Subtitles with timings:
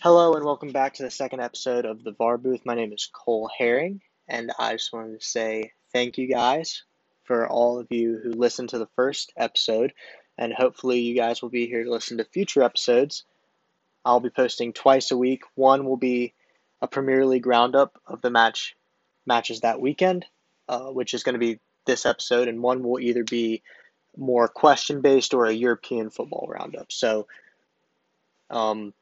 [0.00, 2.64] Hello and welcome back to the second episode of the VAR booth.
[2.64, 6.84] My name is Cole Herring, and I just wanted to say thank you guys
[7.24, 9.92] for all of you who listened to the first episode,
[10.38, 13.24] and hopefully you guys will be here to listen to future episodes.
[14.04, 15.42] I'll be posting twice a week.
[15.56, 16.32] One will be
[16.80, 18.76] a Premier League roundup of the match
[19.26, 20.26] matches that weekend,
[20.68, 23.64] uh, which is going to be this episode, and one will either be
[24.16, 26.92] more question based or a European football roundup.
[26.92, 27.26] So.
[28.48, 28.94] Um,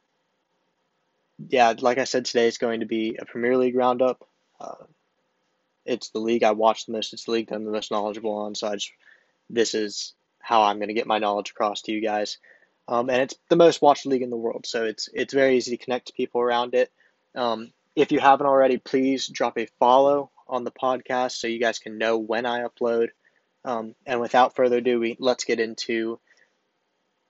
[1.49, 4.27] yeah, like I said, today is going to be a Premier League roundup.
[4.61, 4.85] Uh,
[5.85, 7.13] it's the league I watch the most.
[7.13, 8.55] It's the league I'm the most knowledgeable on.
[8.55, 8.91] So I just,
[9.51, 12.39] this is how I'm going to get my knowledge across to you guys.
[12.89, 15.77] Um, and it's the most watched league in the world, so it's it's very easy
[15.77, 16.93] to connect to people around it.
[17.35, 21.81] Um, if you haven't already, please drop a follow on the podcast so you guys
[21.81, 23.09] can know when I upload.
[23.65, 26.21] Um, and without further ado, we let's get into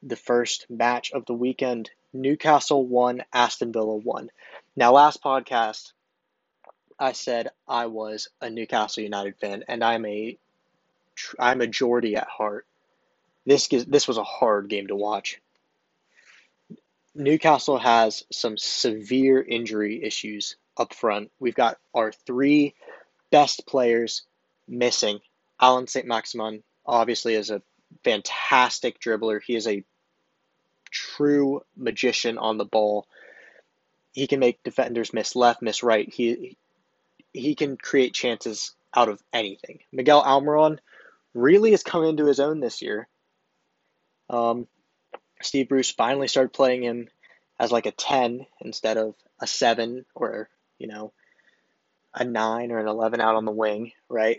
[0.03, 1.91] the first match of the weekend.
[2.21, 4.31] Newcastle won, Aston Villa won.
[4.75, 5.93] Now, last podcast,
[6.99, 10.39] I said I was a Newcastle United fan, and I'm a
[11.39, 12.67] I'm a Geordie at heart.
[13.45, 15.41] This this was a hard game to watch.
[17.15, 21.31] Newcastle has some severe injury issues up front.
[21.39, 22.75] We've got our three
[23.31, 24.23] best players
[24.69, 25.21] missing.
[25.61, 26.07] Alan St.
[26.07, 27.63] Maximin obviously is a
[28.05, 29.41] fantastic dribbler.
[29.43, 29.85] He is a
[31.17, 33.07] true magician on the ball.
[34.13, 36.13] He can make defenders miss left, miss right.
[36.13, 36.57] He
[37.33, 39.81] he can create chances out of anything.
[39.93, 40.79] Miguel Almiron
[41.35, 43.09] really has come into his own this year.
[44.31, 44.67] Um,
[45.43, 47.09] Steve Bruce finally started playing him
[47.61, 51.13] as like a 10 instead of a 7 or, you know,
[52.15, 54.39] a 9 or an 11 out on the wing, right?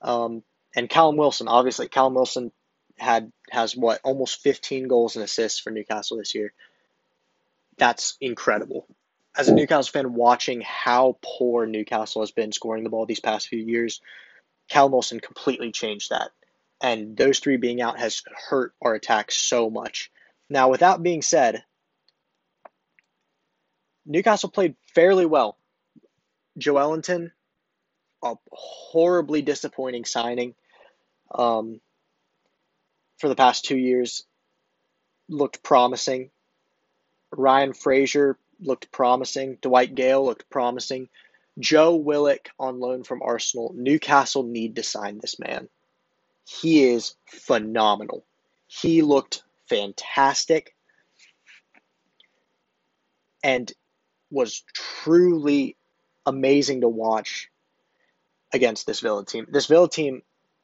[0.00, 0.42] Um,
[0.74, 2.52] and Callum Wilson, obviously, Callum Wilson
[3.00, 6.52] had has what almost 15 goals and assists for Newcastle this year.
[7.78, 8.86] That's incredible.
[9.36, 13.48] As a Newcastle fan, watching how poor Newcastle has been scoring the ball these past
[13.48, 14.00] few years,
[14.68, 16.30] Cal Wilson completely changed that.
[16.82, 20.10] And those three being out has hurt our attack so much.
[20.50, 21.64] Now, with that being said,
[24.04, 25.56] Newcastle played fairly well.
[26.58, 27.30] Joelinton,
[28.22, 30.54] a horribly disappointing signing.
[31.32, 31.80] Um,
[33.20, 34.24] for the past two years
[35.28, 36.30] looked promising.
[37.30, 39.58] Ryan Fraser looked promising.
[39.60, 41.08] Dwight Gayle looked promising.
[41.58, 43.72] Joe Willock on loan from Arsenal.
[43.76, 45.68] Newcastle need to sign this man.
[46.44, 48.24] He is phenomenal.
[48.66, 50.74] He looked fantastic
[53.44, 53.70] and
[54.30, 55.76] was truly
[56.24, 57.50] amazing to watch
[58.52, 59.46] against this Villa team.
[59.50, 60.22] This Villa team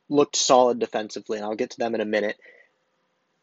[0.08, 2.36] looked solid defensively, and I'll get to them in a minute.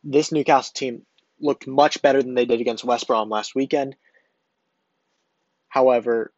[0.04, 1.06] This Newcastle team
[1.40, 3.96] looked much better than they did against West Brom last weekend.
[5.68, 6.32] However,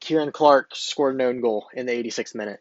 [0.00, 2.60] Ciaran Clark scored an own goal in the 86th minute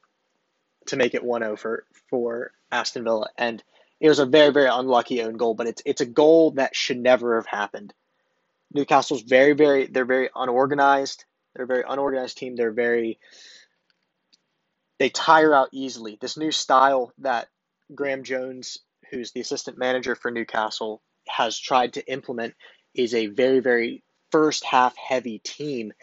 [0.87, 3.27] to make it 1-0 for, for Aston Villa.
[3.37, 3.63] And
[3.99, 6.99] it was a very, very unlucky own goal, but it's it's a goal that should
[6.99, 7.93] never have happened.
[8.73, 11.23] Newcastle's very, very they're very unorganized.
[11.53, 12.55] They're a very unorganized team.
[12.55, 13.19] They're very
[14.99, 16.17] they tire out easily.
[16.19, 17.47] This new style that
[17.93, 22.53] Graeme Jones, who's the assistant manager for Newcastle, has tried to implement
[22.93, 25.93] is a very, very first half heavy team.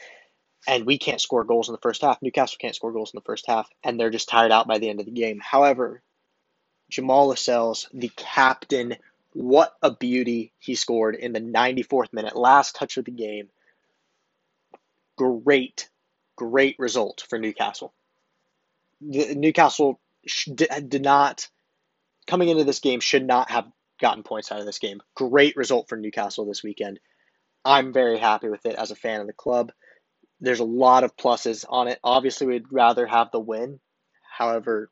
[0.67, 2.21] And we can't score goals in the first half.
[2.21, 4.91] Newcastle can't score goals in the first half, and they're just tired out by the
[4.91, 5.41] end of the game.
[5.43, 6.03] However,
[6.91, 8.97] Jamal Lascelles, the captain,
[9.33, 13.49] what a beauty he scored in the 94th minute, last touch of the game.
[15.17, 15.89] Great,
[16.37, 17.95] great result for Newcastle
[19.01, 20.01] the Newcastle
[20.55, 21.49] did not
[22.27, 23.67] coming into this game should not have
[24.01, 25.01] gotten points out of this game.
[25.15, 27.01] Great result for Newcastle this weekend.
[27.65, 29.73] I'm very happy with it as a fan of the club.
[30.41, 31.99] There's a lot of pluses on it.
[32.03, 33.81] Obviously, we'd rather have the win.
[34.23, 34.91] However,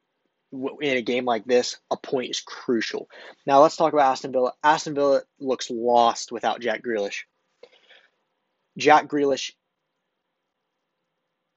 [0.52, 3.08] in a game like this, a point is crucial.
[3.46, 4.52] Now let's talk about Aston Villa.
[4.62, 7.22] Aston Villa looks lost without Jack Grealish.
[8.76, 9.52] Jack Grealish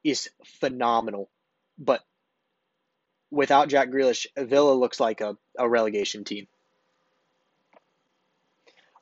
[0.03, 1.29] is phenomenal,
[1.77, 2.01] but
[3.31, 6.47] without Jack Grealish, Villa looks like a, a relegation team.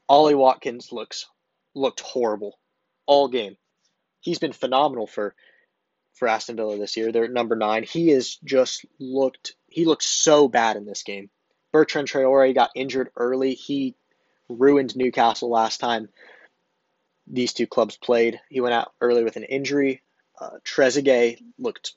[0.08, 1.28] Ollie Watkins looks
[1.76, 2.58] looked horrible
[3.06, 3.58] all game.
[4.22, 5.36] He's been phenomenal for
[6.14, 7.12] for Aston Villa this year.
[7.12, 7.84] They're number nine.
[7.84, 11.30] He is just looked he looked so bad in this game.
[11.72, 13.54] Bertrand Traore got injured early.
[13.54, 13.96] He
[14.48, 16.10] ruined Newcastle last time
[17.28, 18.40] these two clubs played.
[18.50, 20.02] He went out early with an injury.
[20.40, 21.94] Uh, Trezeguet looked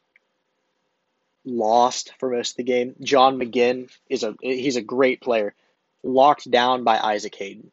[1.44, 2.94] lost for most of the game.
[3.00, 5.54] John McGinn is a he's a great player,
[6.02, 7.72] locked down by Isaac Hayden.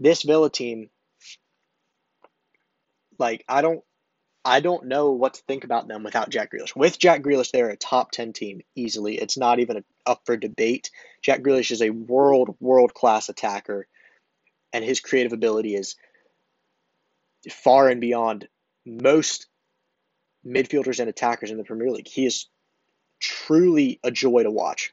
[0.00, 0.90] this Villa team,
[3.18, 3.82] like I don't
[4.44, 6.74] I don't know what to think about them without Jack Grealish.
[6.74, 9.16] With Jack Grealish, they're a top 10 team easily.
[9.16, 10.90] It's not even a, up for debate.
[11.22, 13.86] Jack Grealish is a world, world class attacker,
[14.72, 15.96] and his creative ability is
[17.50, 18.48] far and beyond
[18.86, 19.48] most
[20.46, 22.08] midfielders and attackers in the Premier League.
[22.08, 22.46] He is
[23.18, 24.92] truly a joy to watch.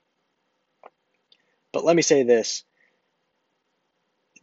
[1.71, 2.63] But let me say this.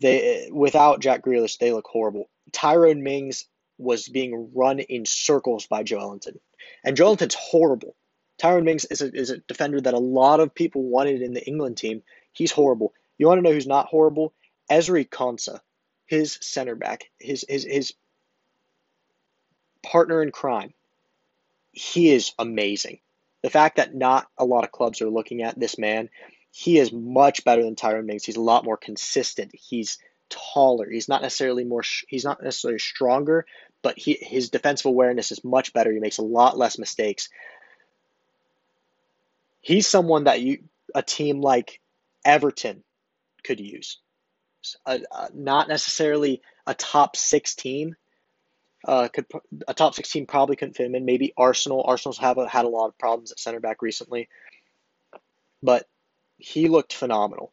[0.01, 2.29] They without Jack Grealish, they look horrible.
[2.51, 3.47] Tyrone Mings
[3.79, 6.39] was being run in circles by Joelinton.
[6.85, 7.95] And Joelinton's horrible.
[8.39, 11.47] Tyrone Mings is a, is a defender that a lot of people wanted in the
[11.47, 12.03] England team.
[12.33, 12.93] He's horrible.
[13.19, 14.33] You want to know who's not horrible?
[14.71, 15.61] Ezri Konsa,
[16.07, 17.95] his center back, his, his, his
[19.83, 20.73] partner in crime.
[21.73, 22.99] He is amazing.
[23.43, 26.09] The fact that not a lot of clubs are looking at this man,
[26.53, 28.25] he is much better than Tyrone Mings.
[28.25, 29.53] He's a lot more consistent.
[29.55, 29.99] He's
[30.29, 30.89] taller.
[30.89, 31.83] He's not necessarily more.
[32.09, 33.47] He's not necessarily stronger,
[33.83, 35.93] but he his defensive awareness is much better.
[35.93, 37.29] He makes a lot less mistakes.
[39.61, 40.65] He's someone that you
[40.95, 41.81] a team like
[42.25, 42.85] Everton
[43.45, 43.99] could use.
[44.87, 44.99] Uh,
[45.35, 47.97] not necessarily a top six team.
[48.87, 49.27] Uh, could
[49.69, 51.05] a top 16 probably couldn't fit him in.
[51.05, 51.85] Maybe Arsenal.
[51.87, 54.29] Arsenal's have a, had a lot of problems at center back recently,
[55.63, 55.87] but
[56.39, 57.53] he looked phenomenal.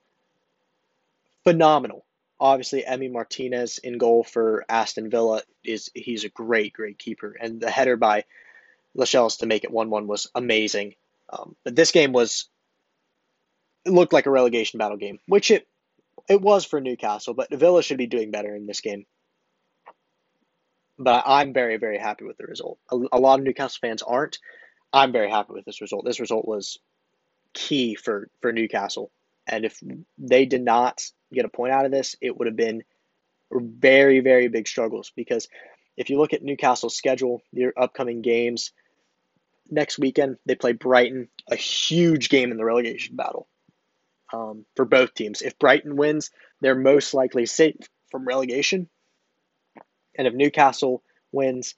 [1.44, 2.06] Phenomenal
[2.40, 7.60] obviously Emi Martinez in goal for Aston Villa is he's a great great keeper and
[7.60, 8.24] the header by
[8.96, 10.96] Lascelles to make it 1-1 was amazing.
[11.30, 12.50] Um, but this game was
[13.86, 15.68] it looked like a relegation battle game, which it
[16.28, 19.06] it was for Newcastle, but Villa should be doing better in this game.
[21.00, 22.78] But I'm very very happy with the result.
[22.92, 24.38] A, a lot of Newcastle fans aren't.
[24.92, 26.06] I'm very happy with this result.
[26.06, 26.78] This result was
[27.54, 29.12] key for for Newcastle.
[29.48, 29.82] And if
[30.18, 31.02] they did not
[31.34, 32.84] get a point out of this, it would have been
[33.52, 35.48] very, very big struggles because
[35.98, 38.72] if you look at Newcastle's schedule, their upcoming games,
[39.70, 43.48] next weekend they play Brighton, a huge game in the relegation battle
[44.32, 45.42] um, for both teams.
[45.42, 46.32] If Brighton wins,
[46.62, 47.76] they're most likely safe
[48.12, 48.88] from relegation.
[50.20, 51.02] And if Newcastle
[51.32, 51.74] wins,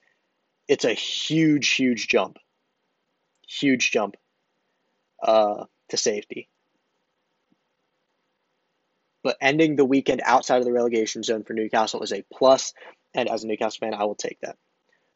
[0.68, 2.36] it's a huge, huge jump.
[3.48, 4.16] Huge jump
[5.22, 6.50] uh, to safety
[9.22, 12.74] but ending the weekend outside of the relegation zone for Newcastle is a plus,
[13.14, 14.56] and as a Newcastle fan, I will take that.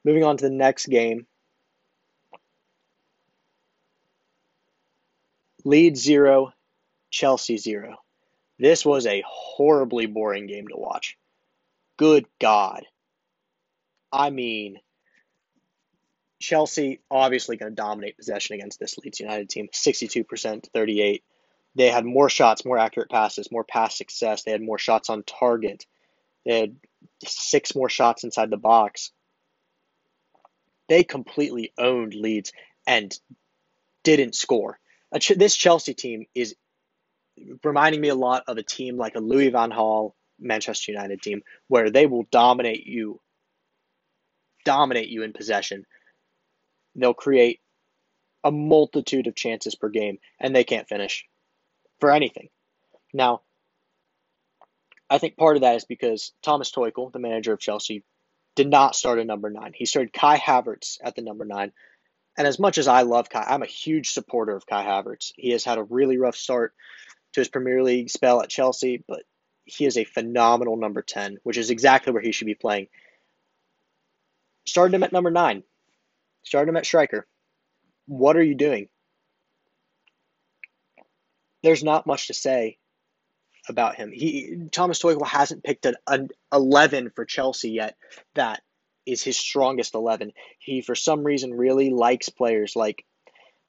[0.04, 1.26] Moving on to the next game.
[5.64, 6.52] Leeds 0,
[7.10, 7.96] Chelsea 0.
[8.58, 11.18] This was a horribly boring game to watch.
[11.96, 12.84] Good God.
[14.12, 14.78] I mean,
[16.38, 21.24] Chelsea obviously going to dominate possession against this Leeds United team, 62% 38.
[21.74, 24.42] They had more shots, more accurate passes, more pass success.
[24.42, 25.84] They had more shots on target.
[26.44, 26.76] They had
[27.24, 29.10] six more shots inside the box.
[30.88, 32.52] They completely owned Leeds
[32.86, 33.16] and
[34.04, 34.78] didn't score.
[35.36, 36.54] This Chelsea team is
[37.64, 41.42] reminding me a lot of a team like a Louis Van Gaal Manchester United team
[41.68, 43.20] where they will dominate you,
[44.66, 45.86] dominate you in possession.
[46.94, 47.60] They'll create
[48.44, 51.24] a multitude of chances per game and they can't finish
[52.00, 52.48] for anything.
[53.14, 53.40] Now,
[55.08, 58.02] I think part of that is because Thomas Tuchel, the manager of Chelsea,
[58.56, 59.72] did not start a number nine.
[59.74, 61.72] He started Kai Havertz at the number nine.
[62.36, 65.32] And as much as I love Kai, I'm a huge supporter of Kai Havertz.
[65.36, 66.74] He has had a really rough start
[67.32, 69.22] to his Premier League spell at Chelsea, but
[69.64, 72.88] he is a phenomenal number 10, which is exactly where he should be playing.
[74.66, 75.62] Started him at number nine.
[76.42, 77.26] Started him at striker.
[78.06, 78.88] What are you doing?
[81.66, 82.78] there's not much to say
[83.68, 84.12] about him.
[84.12, 87.96] He Thomas Tuchel hasn't picked an, an 11 for Chelsea yet
[88.34, 88.62] that
[89.04, 90.32] is his strongest 11.
[90.60, 93.04] He for some reason really likes players like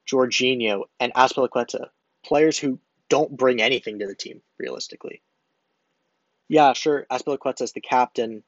[0.08, 1.88] Jorginho and Azpilicueta,
[2.24, 5.24] players who don't bring anything to the team realistically.
[6.48, 8.44] Yeah, sure, Azpilicueta is the captain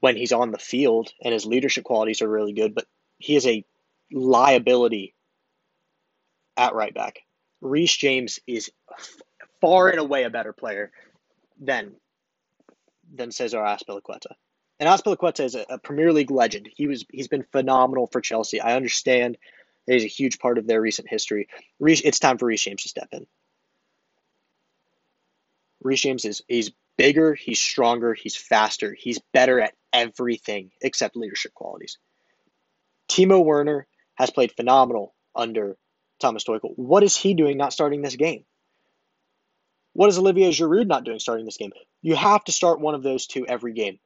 [0.00, 2.86] when he's on the field and his leadership qualities are really good, but
[3.18, 3.64] he is a
[4.10, 5.14] liability
[6.56, 7.20] at right back.
[7.60, 8.70] Reece James is
[9.60, 10.90] far and away a better player
[11.60, 11.92] than
[13.12, 14.32] than Cesar Azpilicueta.
[14.78, 16.68] And Azpilicueta is a, a, Premier League legend.
[16.74, 18.60] He was he's been phenomenal for Chelsea.
[18.60, 19.36] I understand
[19.86, 21.48] that he's a huge part of their recent history.
[21.78, 23.26] Reece, it's time for Reece James to step in.
[25.82, 31.54] Reece James is he's bigger, he's stronger, he's faster, he's better at everything except leadership
[31.54, 31.98] qualities.
[33.10, 35.76] Timo Werner has played phenomenal under
[36.20, 36.72] Thomas Tuchel.
[36.76, 38.44] What is he doing not starting this game?
[39.92, 41.72] What is Olivier Giroud not doing starting this game?
[42.02, 43.98] You have to start one of those two every game.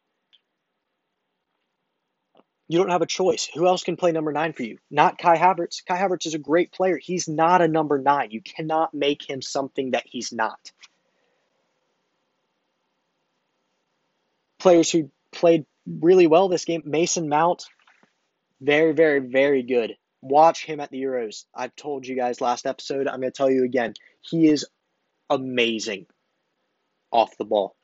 [2.67, 3.49] You don't have a choice.
[3.55, 4.79] Who else can play number nine for you?
[4.91, 5.85] Not Kai Havertz.
[5.85, 6.97] Kai Havertz is a great player.
[6.97, 8.31] He's not a number nine.
[8.31, 10.73] You cannot make him something that he's not.
[14.59, 17.64] Players who played really well this game Mason Mount,
[18.61, 19.97] very, very, very good.
[20.23, 21.45] Watch him at the Euros.
[21.55, 23.07] I've told you guys last episode.
[23.07, 23.95] I'm going to tell you again.
[24.23, 24.67] He is
[25.29, 26.07] amazing
[27.11, 27.76] off the ball.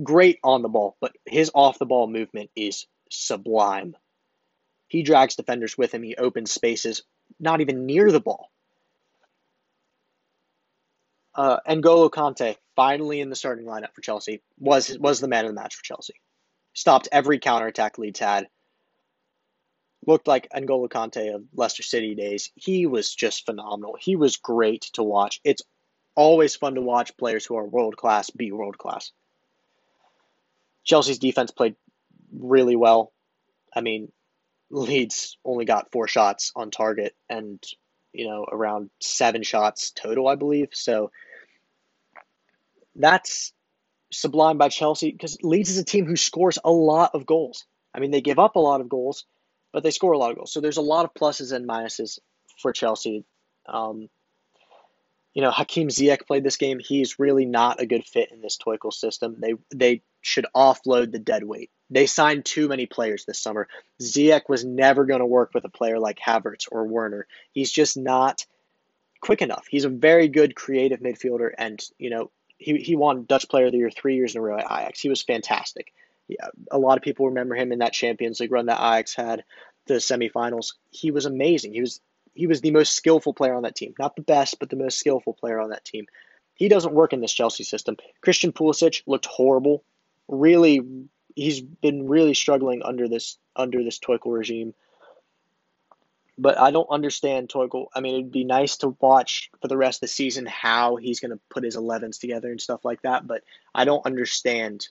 [0.00, 3.96] Great on the ball, but his off the ball movement is sublime.
[4.86, 6.04] He drags defenders with him.
[6.04, 7.02] He opens spaces,
[7.40, 8.50] not even near the ball.
[11.38, 15.52] Uh, N'Golo Kante, finally in the starting lineup for Chelsea, was was the man of
[15.52, 16.14] the match for Chelsea.
[16.72, 18.48] Stopped every counterattack Leeds had.
[20.04, 22.50] Looked like N'Golo Kante of Leicester City days.
[22.56, 23.96] He was just phenomenal.
[24.00, 25.40] He was great to watch.
[25.44, 25.62] It's
[26.16, 29.12] always fun to watch players who are world class be world class.
[30.82, 31.76] Chelsea's defense played
[32.36, 33.12] really well.
[33.72, 34.10] I mean,
[34.70, 37.62] Leeds only got four shots on target and,
[38.12, 40.70] you know, around seven shots total, I believe.
[40.72, 41.12] So
[42.98, 43.52] that's
[44.12, 47.64] sublime by Chelsea because Leeds is a team who scores a lot of goals.
[47.94, 49.24] I mean, they give up a lot of goals,
[49.72, 50.52] but they score a lot of goals.
[50.52, 52.18] So there's a lot of pluses and minuses
[52.60, 53.24] for Chelsea.
[53.66, 54.08] Um,
[55.34, 56.80] you know, Hakim Ziyech played this game.
[56.80, 59.36] He's really not a good fit in this Tuchel system.
[59.38, 61.70] They they should offload the dead weight.
[61.90, 63.68] They signed too many players this summer.
[64.02, 67.26] Ziyech was never going to work with a player like Havertz or Werner.
[67.52, 68.46] He's just not
[69.20, 69.66] quick enough.
[69.70, 73.72] He's a very good creative midfielder, and you know he he won Dutch Player of
[73.72, 75.00] the Year three years in a row at Ajax.
[75.00, 75.92] He was fantastic.
[76.28, 79.14] Yeah, uh, a lot of people remember him in that Champions League run that Ajax
[79.14, 79.44] had,
[79.86, 80.74] the semifinals.
[80.90, 81.72] He was amazing.
[81.72, 82.00] He was
[82.34, 83.94] he was the most skillful player on that team.
[83.98, 86.06] Not the best, but the most skillful player on that team.
[86.54, 87.96] He doesn't work in this Chelsea system.
[88.20, 89.84] Christian Pulisic looked horrible.
[90.26, 90.82] Really,
[91.34, 94.74] he's been really struggling under this under this Tuchel regime.
[96.40, 97.86] But I don't understand Tuchel.
[97.94, 101.18] I mean, it'd be nice to watch for the rest of the season how he's
[101.18, 103.26] going to put his 11s together and stuff like that.
[103.26, 103.42] But
[103.74, 104.86] I don't understand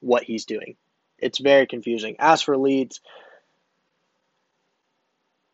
[0.00, 0.76] what he's doing.
[1.18, 2.16] It's very confusing.
[2.18, 3.00] As for Leeds,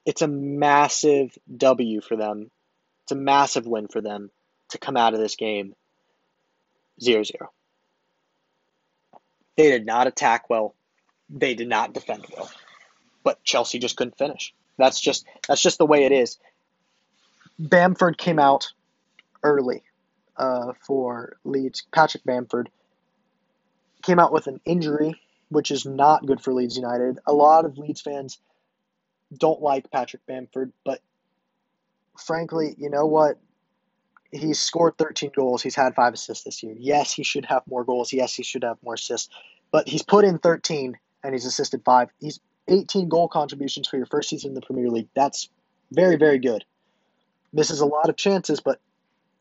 [0.04, 2.50] it's a massive W for them.
[3.04, 4.30] It's a massive win for them
[4.70, 5.76] to come out of this game
[7.00, 7.52] 0 0.
[9.56, 10.74] They did not attack well.
[11.28, 12.50] They did not defend well.
[13.22, 14.54] But Chelsea just couldn't finish.
[14.80, 16.38] That's just that's just the way it is.
[17.58, 18.72] Bamford came out
[19.42, 19.82] early
[20.36, 21.86] uh, for Leeds.
[21.92, 22.70] Patrick Bamford
[24.02, 25.20] came out with an injury,
[25.50, 27.18] which is not good for Leeds United.
[27.26, 28.38] A lot of Leeds fans
[29.36, 31.00] don't like Patrick Bamford, but
[32.18, 33.38] frankly, you know what?
[34.32, 35.62] He's scored 13 goals.
[35.62, 36.74] He's had five assists this year.
[36.78, 38.12] Yes, he should have more goals.
[38.12, 39.28] Yes, he should have more assists.
[39.72, 42.10] But he's put in 13 and he's assisted five.
[42.20, 45.08] He's 18 goal contributions for your first season in the Premier League.
[45.14, 45.48] That's
[45.92, 46.64] very, very good.
[47.52, 48.80] Misses a lot of chances, but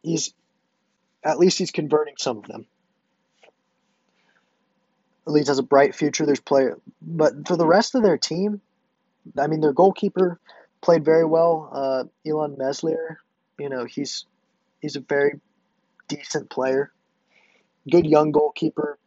[0.02, 0.34] he's
[1.24, 2.66] at least he's converting some of them.
[5.26, 6.26] Leeds has a bright future.
[6.26, 8.62] There's player, but for the rest of their team,
[9.38, 10.40] I mean, their goalkeeper
[10.82, 11.70] played very well.
[11.72, 13.20] Uh, Illan Meslier,
[13.60, 14.26] you know, he's
[14.82, 15.40] he's a very
[16.08, 16.92] decent player,
[17.90, 18.98] good young goalkeeper.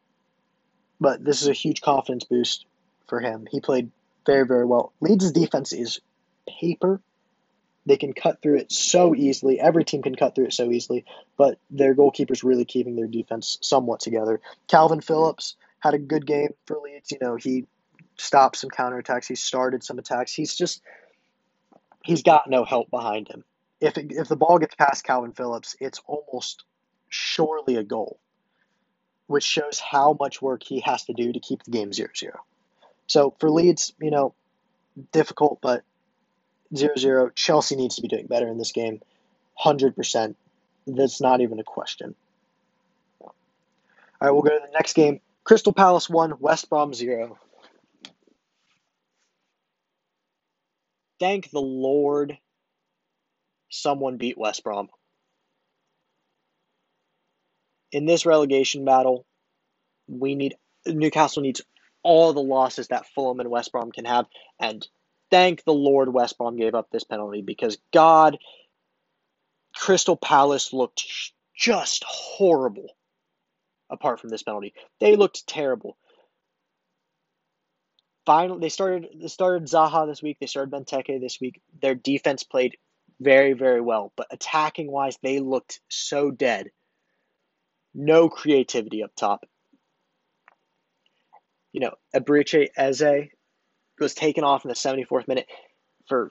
[1.01, 2.67] But this is a huge confidence boost
[3.09, 3.49] for him.
[3.51, 3.91] He played
[4.27, 4.93] very very well.
[5.01, 6.01] Leeds' defense is
[6.61, 7.01] paper.
[7.85, 9.59] They can cut through it so easily.
[9.59, 11.05] Every team can cut through it so easily,
[11.37, 14.41] but their goalkeeper's really keeping their defense somewhat together.
[14.69, 17.11] Calvin Phillips had a good game for Leeds.
[17.11, 17.67] You know, he
[18.17, 19.27] stopped some counterattacks.
[19.27, 20.33] He started some attacks.
[20.33, 20.81] He's just
[22.05, 23.45] he's got no help behind him.
[23.81, 26.65] If it, if the ball gets past Calvin Phillips, it's almost
[27.09, 28.21] surely a goal,
[29.27, 32.31] which shows how much work he has to do to keep the game 0-0.
[33.07, 34.35] So for Leeds, you know,
[35.13, 35.83] difficult, but
[36.75, 37.35] 0-0.
[37.35, 39.01] Chelsea needs to be doing better in this game.
[39.63, 40.35] 100%.
[40.87, 42.15] That's not even a question.
[43.21, 43.33] All
[44.21, 45.21] right, we'll go to the next game.
[45.45, 47.39] Crystal Palace 1, West Brom 0.
[51.19, 52.39] Thank the Lord
[53.69, 54.89] someone beat West Brom.
[57.91, 59.25] In this relegation battle,
[60.09, 60.57] we need
[60.87, 61.63] Newcastle needs
[62.03, 64.27] all the losses that Fulham and West Brom can have,
[64.59, 64.87] and
[65.31, 68.39] thank the Lord West Brom gave up this penalty because God,
[69.75, 71.05] Crystal Palace looked
[71.57, 72.97] just horrible
[73.91, 74.75] apart from this penalty.
[75.01, 75.97] They looked terrible.
[78.25, 80.39] Finally, they started they started Zaha this week.
[80.41, 81.61] They started Benteke this week.
[81.81, 82.77] Their defense played
[83.21, 84.13] very, very well.
[84.17, 86.71] But attacking wise, they looked so dead.
[87.95, 89.45] No creativity up top.
[91.73, 93.29] You know, Eberechi Eze
[93.99, 95.49] was taken off in the 74th minute
[96.09, 96.31] for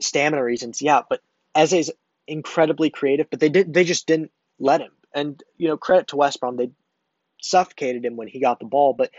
[0.00, 0.82] stamina reasons.
[0.82, 1.20] Yeah, but
[1.54, 1.90] Eze's
[2.26, 4.92] incredibly creative, but they did they just didn't let him.
[5.14, 6.70] And you know, credit to West Brom, they
[7.40, 8.92] suffocated him when he got the ball.
[8.92, 9.10] But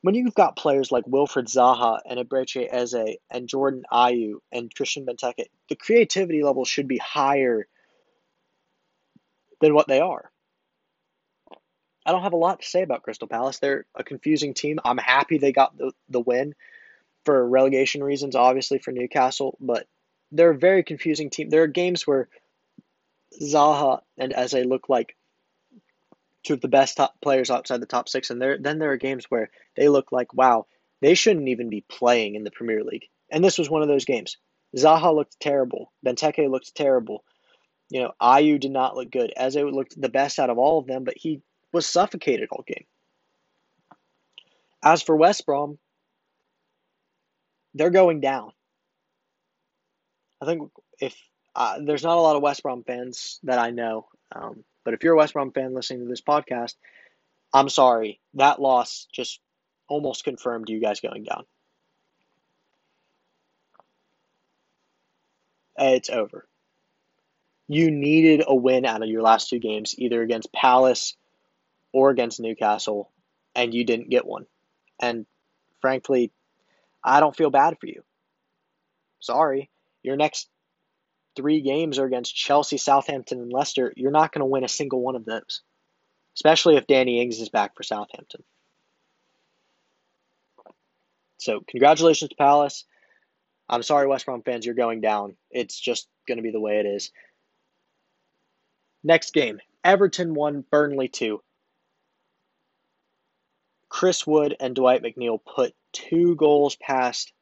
[0.00, 5.06] when you've got players like Wilfried Zaha and Eberechi Eze and Jordan Ayew and Christian
[5.06, 7.66] Benteke, the creativity level should be higher
[9.60, 10.30] than what they are.
[12.06, 13.58] I don't have a lot to say about Crystal Palace.
[13.58, 14.78] They're a confusing team.
[14.84, 16.54] I'm happy they got the, the win
[17.24, 19.86] for relegation reasons, obviously, for Newcastle, but
[20.30, 21.48] they're a very confusing team.
[21.48, 22.28] There are games where
[23.40, 25.16] Zaha and Eze look like
[26.42, 28.98] two of the best top players outside the top six, and there then there are
[28.98, 30.66] games where they look like wow,
[31.00, 33.08] they shouldn't even be playing in the Premier League.
[33.30, 34.36] And this was one of those games.
[34.76, 35.92] Zaha looked terrible.
[36.04, 37.24] Benteke looked terrible.
[37.90, 39.32] You know, Ayew did not look good.
[39.36, 41.42] Eze looked the best out of all of them, but he
[41.74, 42.86] was suffocated all game.
[44.82, 45.76] As for West Brom,
[47.74, 48.52] they're going down.
[50.40, 51.16] I think if
[51.56, 55.02] uh, there's not a lot of West Brom fans that I know, um, but if
[55.02, 56.74] you're a West Brom fan listening to this podcast,
[57.52, 58.20] I'm sorry.
[58.34, 59.40] That loss just
[59.88, 61.44] almost confirmed you guys going down.
[65.76, 66.46] It's over.
[67.66, 71.16] You needed a win out of your last two games, either against Palace
[71.94, 73.08] or against Newcastle,
[73.54, 74.46] and you didn't get one.
[75.00, 75.26] And
[75.80, 76.32] frankly,
[77.04, 78.02] I don't feel bad for you.
[79.20, 79.70] Sorry.
[80.02, 80.48] Your next
[81.36, 85.00] three games are against Chelsea, Southampton, and Leicester, you're not going to win a single
[85.00, 85.62] one of those,
[86.36, 88.42] especially if Danny Ings is back for Southampton.
[91.38, 92.84] So, congratulations Palace.
[93.68, 95.36] I'm sorry, West Brom fans, you're going down.
[95.50, 97.12] It's just going to be the way it is.
[99.04, 101.40] Next game Everton 1, Burnley 2.
[103.94, 107.32] Chris Wood and Dwight McNeil put two goals past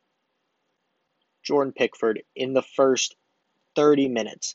[1.43, 3.17] Jordan Pickford in the first
[3.75, 4.55] 30 minutes.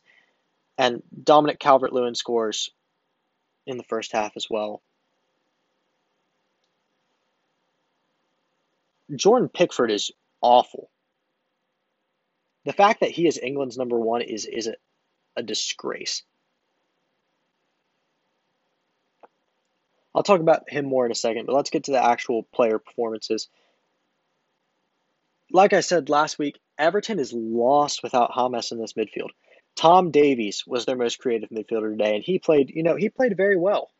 [0.77, 2.69] And Dominic Calvert Lewin scores
[3.65, 4.83] in the first half as well.
[9.15, 10.91] Jordan Pickford is awful.
[12.65, 14.75] The fact that he is England's number one is, is a,
[15.35, 16.21] a disgrace.
[20.17, 22.79] I'll talk about him more in a second, but let's get to the actual player
[22.79, 23.49] performances.
[25.51, 29.29] Like I said last week, Everton is lost without James in this midfield.
[29.75, 33.37] Tom Davies was their most creative midfielder today, and he played, you know, he played
[33.37, 33.91] very well.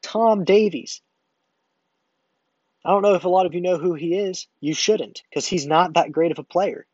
[0.00, 1.02] Tom Davies.
[2.82, 4.46] I don't know if a lot of you know who he is.
[4.60, 6.86] You shouldn't, because he's not that great of a player.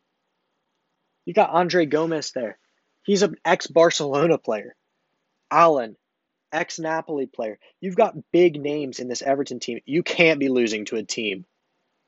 [1.23, 2.57] You got Andre Gomes there.
[3.03, 4.75] He's an ex Barcelona player.
[5.49, 5.95] Allan,
[6.51, 7.59] ex Napoli player.
[7.79, 9.79] You've got big names in this Everton team.
[9.85, 11.45] You can't be losing to a team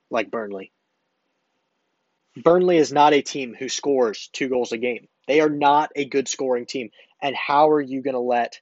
[0.10, 0.72] like Burnley.
[2.36, 5.08] Burnley is not a team who scores two goals a game.
[5.28, 6.90] They are not a good scoring team.
[7.22, 8.60] And how are you going to let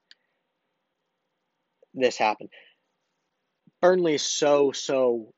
[1.94, 2.50] this happen?
[3.82, 5.34] Burnley is so, so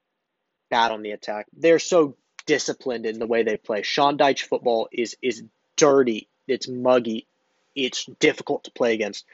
[0.69, 1.47] bad on the attack.
[1.53, 3.84] They're so disciplined in the way they play.
[3.84, 5.43] Sean Dyche football is is
[5.77, 6.27] dirty.
[6.47, 7.27] It's muggy.
[7.75, 9.25] It's difficult to play against.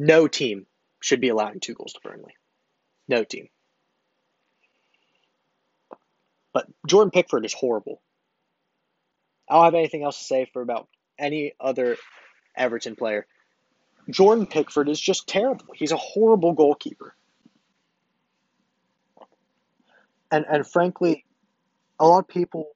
[0.00, 0.64] No team
[1.00, 2.34] should be allowing two goals to Burnley.
[3.06, 3.50] No team.
[6.54, 8.00] But Jordan Pickford is horrible.
[9.46, 11.98] I don't have anything else to say for about any other
[12.56, 13.26] Everton player.
[14.08, 15.66] Jordan Pickford is just terrible.
[15.74, 17.14] He's a horrible goalkeeper.
[20.32, 21.26] And and frankly,
[21.98, 22.70] a lot of people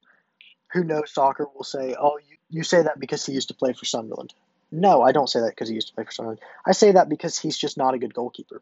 [0.73, 3.73] who know soccer will say, "Oh, you, you say that because he used to play
[3.73, 4.35] for Sunderland."
[4.71, 6.41] No, I don't say that because he used to play for Sunderland.
[6.65, 8.61] I say that because he's just not a good goalkeeper.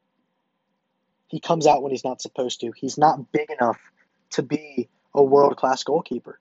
[1.28, 2.72] He comes out when he's not supposed to.
[2.76, 3.80] He's not big enough
[4.32, 6.40] to be a world class goalkeeper.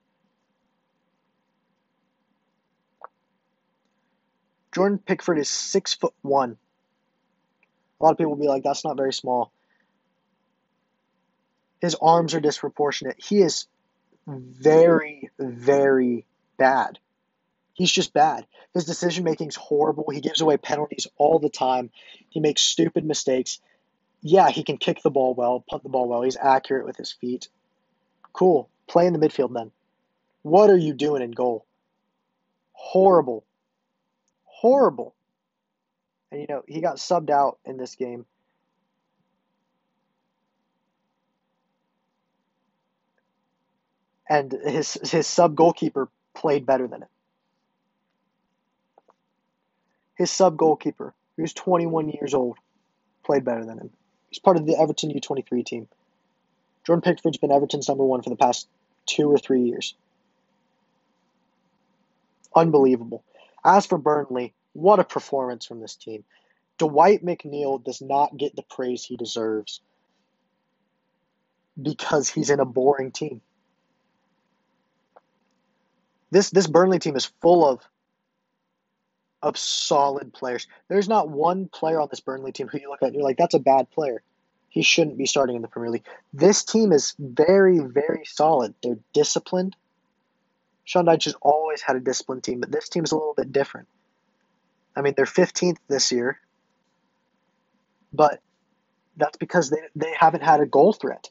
[4.75, 6.57] Jordan Pickford is six foot one.
[8.01, 9.53] A lot of people will be like, that's not very small.
[11.81, 13.17] His arms are disproportionate.
[13.19, 13.67] He is
[14.27, 16.99] very, very bad.
[17.75, 18.47] He's just bad.
[18.75, 20.11] His decision making is horrible.
[20.11, 21.91] He gives away penalties all the time.
[22.29, 23.61] He makes stupid mistakes.
[24.21, 26.23] Yeah, he can kick the ball well, punt the ball well.
[26.23, 27.49] He's accurate with his feet.
[28.33, 28.69] Cool.
[28.87, 29.71] Play in the midfield then.
[30.43, 31.67] What are you doing in goal?
[32.73, 33.45] Horrible.
[34.45, 35.15] Horrible.
[36.31, 38.27] And you know, he got subbed out in this game.
[44.29, 47.09] And his his sub goalkeeper played better than him.
[50.23, 52.57] His sub goalkeeper, who's 21 years old,
[53.25, 53.91] played better than him.
[54.29, 55.89] He's part of the Everton U23 team.
[56.87, 58.69] Jordan Pickford's been Everton's number one for the past
[59.05, 59.97] two or three years.
[62.55, 63.25] Unbelievable.
[63.65, 66.23] As for Burnley, what a performance from this team.
[66.79, 69.81] Dwight McNeil does not get the praise he deserves
[71.83, 73.41] because he's in a boring team.
[76.31, 77.81] This this Burnley team is full of
[79.43, 80.67] of solid players.
[80.89, 83.39] There's not one player on this Burnley team who you look at and you're like,
[83.39, 84.23] that's a bad player.
[84.69, 86.07] He shouldn't be starting in the Premier League.
[86.33, 88.75] This team is very, very solid.
[88.83, 89.77] They're disciplined.
[90.85, 93.53] Sean Dyche has always had a disciplined team, but this team is a little bit
[93.53, 93.89] different.
[94.97, 96.39] I mean, they're 15th this year,
[98.13, 98.41] but
[99.17, 101.31] that's because they, they haven't had a goal threat.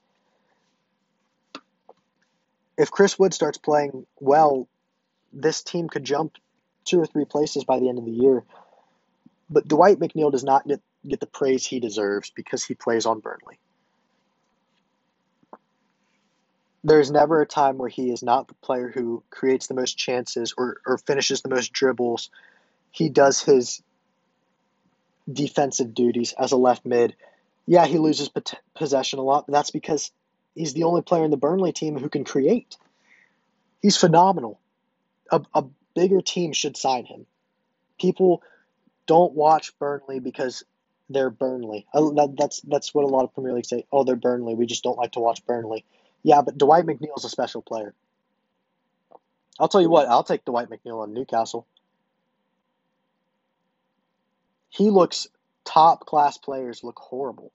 [2.78, 4.67] If Chris Wood starts playing well,
[5.34, 6.38] this team could jump
[6.86, 8.44] two or three places by the end of the year.
[9.50, 13.20] But Dwight McNeil does not get, get the praise he deserves because he plays on
[13.20, 13.60] Burnley.
[16.84, 20.54] There's never a time where he is not the player who creates the most chances
[20.58, 22.32] or, or finishes the most dribbles.
[22.91, 23.84] He does his
[25.32, 27.15] defensive duties as a left mid.
[27.67, 28.30] Yeah, he loses
[28.76, 30.12] possession a lot, but that's because
[30.56, 32.78] he's the only player in the Burnley team who can create.
[33.82, 34.60] He's phenomenal.
[35.32, 37.26] A, a bigger teams should sign him.
[38.00, 38.42] People
[39.08, 40.64] don't watch Burnley because
[41.10, 41.86] they're Burnley.
[41.94, 43.86] Oh, that's that's what a lot of Premier League say.
[43.92, 44.56] Oh, they're Burnley.
[44.56, 45.86] We just don't like to watch Burnley.
[46.24, 47.94] Yeah, but Dwight McNeil's a special player.
[49.60, 50.08] I'll tell you what.
[50.08, 51.68] I'll take Dwight McNeil on Newcastle.
[54.70, 55.28] He looks
[55.66, 57.52] top class players look horrible.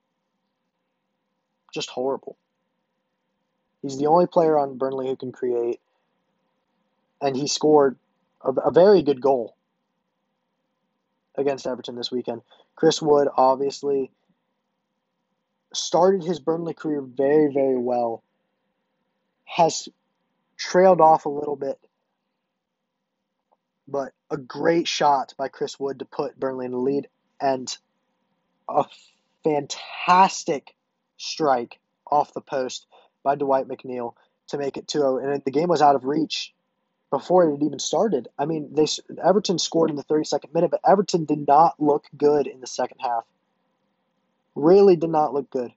[1.73, 2.37] Just horrible.
[3.83, 5.81] He's the only player on Burnley who can create,
[7.21, 7.97] and he scored
[8.43, 9.57] a, a very good goal
[11.37, 12.43] against Everton this weekend.
[12.75, 14.11] Chris Wood obviously
[15.73, 18.23] started his Burnley career very, very well,
[19.45, 19.89] has
[20.57, 21.79] trailed off a little bit,
[23.87, 27.09] but a great shot by Chris Wood to put Burnley in the lead,
[27.41, 27.77] and
[28.69, 28.85] a
[29.45, 30.75] fantastic
[31.19, 32.87] strike off the post
[33.23, 34.15] by Dwight McNeil
[34.49, 35.19] to make it 2 0.
[35.19, 36.53] And the game was out of reach
[37.17, 38.29] before it had even started.
[38.39, 38.87] I mean, they
[39.25, 42.99] Everton scored in the 32nd minute, but Everton did not look good in the second
[43.01, 43.25] half.
[44.55, 45.73] Really did not look good.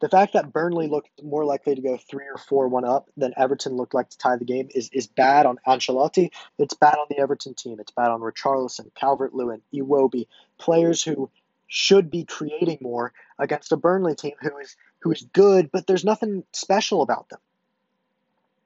[0.00, 3.34] The fact that Burnley looked more likely to go three or four one up than
[3.36, 6.30] Everton looked like to tie the game is, is bad on Ancelotti.
[6.58, 7.80] It's bad on the Everton team.
[7.80, 11.28] It's bad on Richarlison, Calvert Lewin, Iwobi, players who
[11.66, 16.04] should be creating more against a Burnley team who is who is good, but there's
[16.04, 17.40] nothing special about them.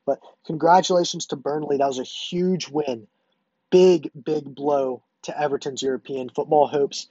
[0.05, 1.79] But congratulations to Burnley.
[1.79, 3.07] That was a huge win.
[3.71, 7.09] Big, big blow to Everton's European football hopes,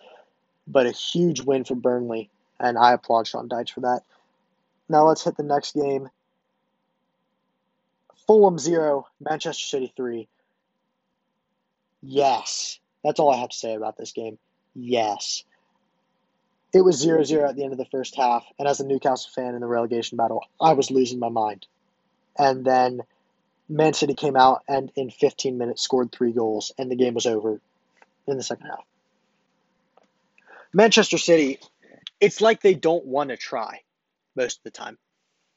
[0.68, 2.30] but a huge win for Burnley.
[2.60, 4.02] And I applaud Sean Dyche for that.
[4.90, 6.10] Now let's hit the next game.
[8.28, 10.28] Fulham 0, Manchester City 3.
[12.02, 12.80] Yes.
[13.04, 14.38] That's all I have to say about this game.
[14.76, 15.44] Yes.
[16.74, 19.32] It was 0 0 at the end of the first half, and as a Newcastle
[19.34, 21.66] fan in the relegation battle, I was losing my mind
[22.38, 23.02] and then
[23.70, 27.26] Man City came out and in 15 minutes scored three goals, and the game was
[27.26, 27.60] over
[28.28, 28.86] in the second half.
[30.74, 31.60] Manchester City,
[32.20, 33.82] it's like they don't want to try
[34.36, 34.98] most of the time.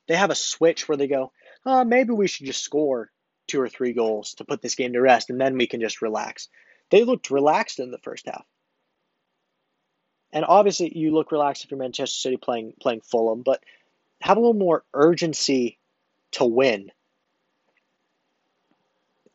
[0.06, 1.32] They have a switch where they go,
[1.64, 3.10] oh, maybe we should just score
[3.46, 6.02] two or three goals to put this game to rest, and then we can just
[6.02, 6.48] relax.
[6.90, 8.44] They looked relaxed in the first half.
[10.32, 13.62] And obviously, you look relaxed if you're Manchester City playing playing Fulham, but
[14.20, 15.78] have a little more urgency
[16.34, 16.90] to win.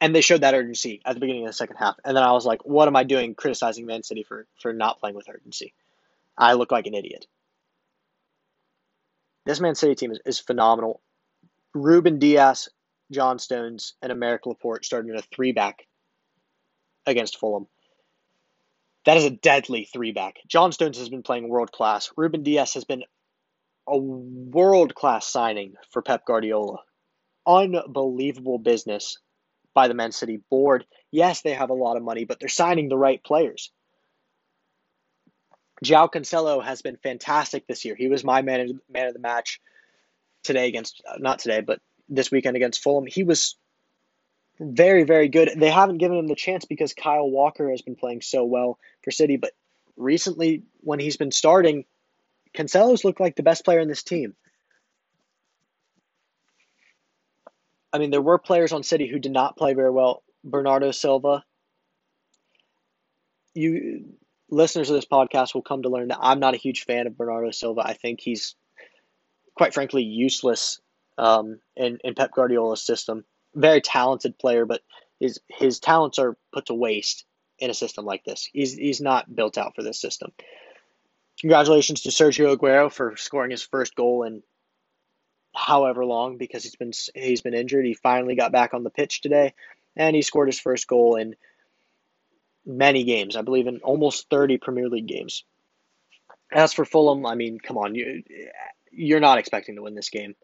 [0.01, 1.97] And they showed that urgency at the beginning of the second half.
[2.05, 4.99] And then I was like, what am I doing criticizing Man City for, for not
[4.99, 5.73] playing with urgency?
[6.37, 7.25] I look like an idiot.
[9.45, 11.01] This Man City team is, is phenomenal.
[11.73, 12.69] Ruben Dias,
[13.11, 15.85] John Stones, and Aymeric Laporte started in a three back
[17.05, 17.67] against Fulham.
[19.05, 20.37] That is a deadly three back.
[20.47, 22.11] John Stones has been playing world class.
[22.15, 23.03] Ruben Dias has been
[23.87, 26.79] a world class signing for Pep Guardiola
[27.45, 29.19] unbelievable business
[29.73, 30.85] by the Man City board.
[31.11, 33.71] Yes, they have a lot of money, but they're signing the right players.
[35.83, 37.95] João Cancelo has been fantastic this year.
[37.95, 39.61] He was my man of, man of the match
[40.43, 43.05] today against, uh, not today, but this weekend against Fulham.
[43.05, 43.55] He was
[44.59, 45.51] very, very good.
[45.55, 49.11] They haven't given him the chance because Kyle Walker has been playing so well for
[49.11, 49.53] City, but
[49.95, 51.85] recently when he's been starting,
[52.53, 54.35] Cancelo's looked like the best player in this team.
[57.91, 60.23] I mean, there were players on City who did not play very well.
[60.43, 61.43] Bernardo Silva.
[63.53, 64.05] You
[64.49, 67.17] listeners of this podcast will come to learn that I'm not a huge fan of
[67.17, 67.81] Bernardo Silva.
[67.85, 68.55] I think he's,
[69.55, 70.79] quite frankly, useless
[71.17, 73.25] um, in in Pep Guardiola's system.
[73.55, 74.81] Very talented player, but
[75.19, 77.25] his his talents are put to waste
[77.57, 78.47] in a system like this.
[78.51, 80.31] He's he's not built out for this system.
[81.41, 84.43] Congratulations to Sergio Aguero for scoring his first goal in
[85.59, 87.85] however long because he's been he's been injured.
[87.85, 89.53] He finally got back on the pitch today,
[89.95, 91.35] and he scored his first goal in
[92.65, 93.35] many games.
[93.35, 95.43] I believe in almost 30 Premier League games.
[96.51, 98.23] As for Fulham, I mean, come on, you
[98.91, 100.35] you're not expecting to win this game.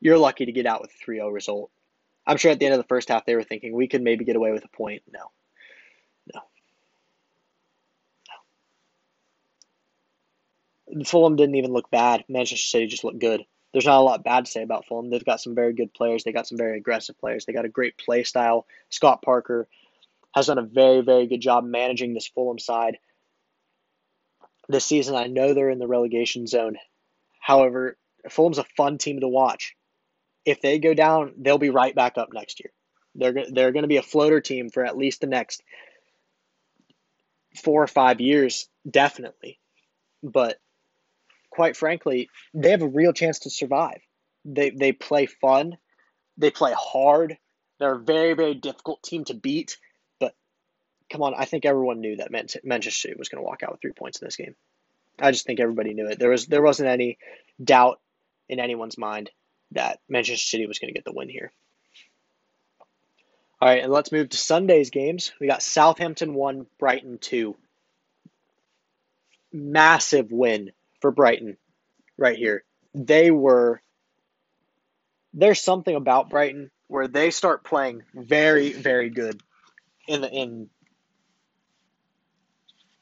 [0.00, 1.70] You're lucky to get out with a 3-0 result.
[2.26, 4.24] I'm sure at the end of the first half they were thinking we could maybe
[4.24, 5.02] get away with a point.
[5.10, 5.30] No.
[6.34, 6.40] No.
[10.94, 11.04] No.
[11.04, 12.24] Fulham didn't even look bad.
[12.28, 15.10] Manchester City just looked good there's not a lot bad to say about Fulham.
[15.10, 16.24] They've got some very good players.
[16.24, 17.44] They got some very aggressive players.
[17.44, 18.66] They got a great play style.
[18.90, 19.66] Scott Parker
[20.34, 22.98] has done a very, very good job managing this Fulham side
[24.68, 25.14] this season.
[25.14, 26.76] I know they're in the relegation zone.
[27.40, 27.96] However,
[28.30, 29.74] Fulham's a fun team to watch.
[30.44, 32.72] If they go down, they'll be right back up next year.
[33.14, 35.62] They're they're going to be a floater team for at least the next
[37.62, 39.58] four or five years, definitely.
[40.22, 40.58] But
[41.52, 44.00] quite frankly, they have a real chance to survive.
[44.44, 45.76] They they play fun,
[46.38, 47.36] they play hard.
[47.78, 49.76] They're a very very difficult team to beat.
[50.18, 50.34] But
[51.10, 53.82] come on, I think everyone knew that Manchester City was going to walk out with
[53.82, 54.56] three points in this game.
[55.20, 56.18] I just think everybody knew it.
[56.18, 57.18] There was there wasn't any
[57.62, 58.00] doubt
[58.48, 59.30] in anyone's mind
[59.72, 61.52] that Manchester City was going to get the win here.
[63.60, 65.32] All right, and let's move to Sunday's games.
[65.38, 67.56] We got Southampton 1, Brighton 2.
[69.52, 71.58] Massive win for Brighton
[72.16, 72.64] right here.
[72.94, 73.82] They were
[75.34, 79.42] there's something about Brighton where they start playing very very good
[80.08, 80.70] in the in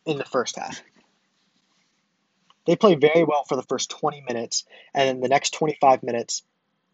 [0.06, 0.82] in the first half.
[2.66, 6.42] They play very well for the first 20 minutes and then the next 25 minutes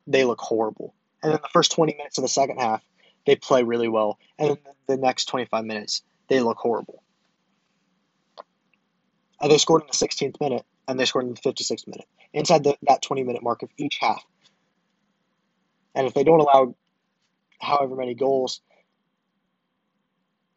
[0.07, 0.95] they look horrible.
[1.23, 2.83] And then the first 20 minutes of the second half
[3.27, 7.03] they play really well and then the next 25 minutes they look horrible.
[9.41, 12.65] And they scored in the 16th minute and they scored in the 56th minute, inside
[12.65, 14.25] the, that 20 minute mark of each half.
[15.95, 16.75] And if they don't allow
[17.61, 18.61] however many goals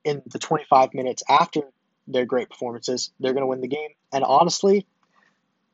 [0.04, 1.62] in the 25 minutes after
[2.08, 3.90] their great performances, they're going to win the game.
[4.12, 4.86] And honestly,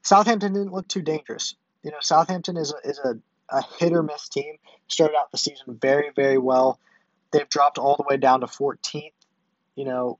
[0.04, 1.56] Southampton didn't look too dangerous.
[1.84, 3.16] You know, Southampton is a, is a,
[3.50, 4.56] a hit or miss team.
[4.88, 6.80] Started out the season very, very well.
[7.32, 9.12] They've dropped all the way down to 14th.
[9.76, 10.20] You know,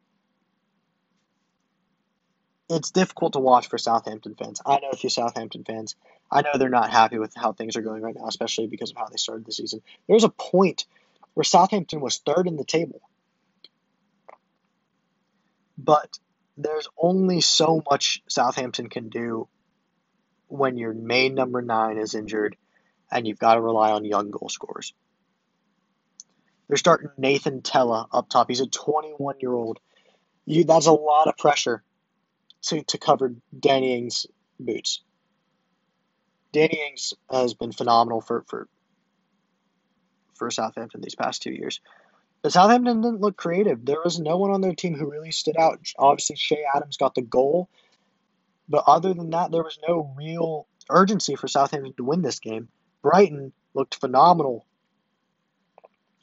[2.70, 4.62] it's difficult to watch for Southampton fans.
[4.66, 5.96] I know a few Southampton fans.
[6.32, 8.98] I know they're not happy with how things are going right now, especially because of
[8.98, 9.82] how they started the season.
[10.08, 10.86] There was a point
[11.36, 13.02] where Southampton was third in the table.
[15.78, 16.18] But
[16.58, 19.48] there's only so much Southampton can do
[20.48, 22.56] when your main number nine is injured
[23.12, 24.94] and you've got to rely on young goal scorers.
[26.68, 28.48] They're starting Nathan Tella up top.
[28.50, 29.80] He's a 21 year old.
[30.46, 31.84] You, that's a lot of pressure
[32.66, 34.28] to, to cover Danny Ings'
[34.60, 35.02] boots.
[36.52, 38.68] Danny Ings has been phenomenal for, for
[40.36, 41.80] for Southampton these past two years.
[42.42, 43.84] But Southampton didn't look creative.
[43.86, 45.80] There was no one on their team who really stood out.
[45.98, 47.70] Obviously, Che Adams got the goal,
[48.70, 52.68] but other than that, there was no real urgency for Southampton to win this game.
[53.02, 54.66] Brighton looked phenomenal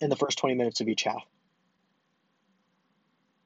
[0.00, 1.24] in the first 20 minutes of each half.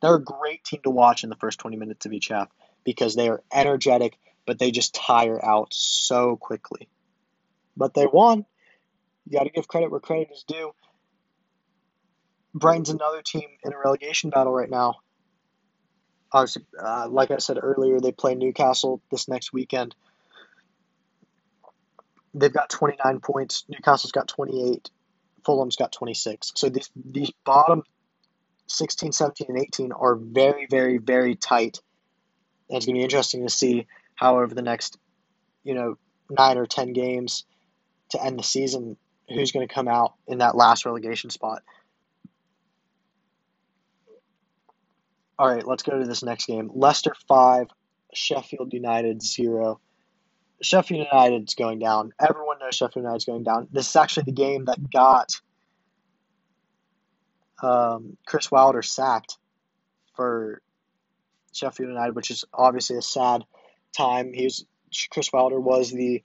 [0.02, 2.48] They're a great team to watch in the first 20 minutes of each half
[2.86, 6.88] because they are energetic, but they just tire out so quickly.
[7.76, 8.46] But they won.
[9.26, 10.70] You got to give credit where credit is due.
[12.54, 14.94] Brighton's another team in a relegation battle right now.
[16.32, 19.94] Uh, like I said earlier, they play Newcastle this next weekend.
[22.34, 23.64] They've got 29 points.
[23.68, 24.90] Newcastle's got 28.
[25.44, 26.52] Fulham's got 26.
[26.54, 27.82] So these these bottom
[28.68, 31.80] 16, 17, and 18 are very, very, very tight
[32.68, 34.98] and it's going to be interesting to see how over the next,
[35.64, 35.96] you know,
[36.30, 37.44] nine or ten games
[38.10, 38.96] to end the season,
[39.28, 41.62] who's going to come out in that last relegation spot.
[45.38, 46.70] All right, let's go to this next game.
[46.74, 47.66] Leicester five,
[48.14, 49.80] Sheffield United zero.
[50.62, 52.12] Sheffield United's going down.
[52.18, 53.68] Everyone knows Sheffield United's going down.
[53.70, 55.38] This is actually the game that got
[57.62, 59.36] um, Chris Wilder sacked
[60.14, 60.62] for
[61.56, 63.44] Sheffield United, which is obviously a sad
[63.96, 64.32] time.
[64.32, 64.64] He was
[65.10, 66.22] Chris Wilder was the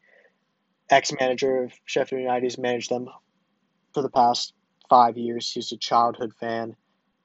[0.90, 2.44] ex-manager of Sheffield United.
[2.44, 3.08] He's managed them
[3.94, 4.54] for the past
[4.90, 5.50] five years.
[5.50, 6.76] He's a childhood fan.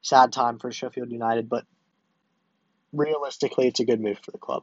[0.02, 1.64] Sad time for Sheffield United, but
[2.92, 4.62] realistically, it's a good move for the club.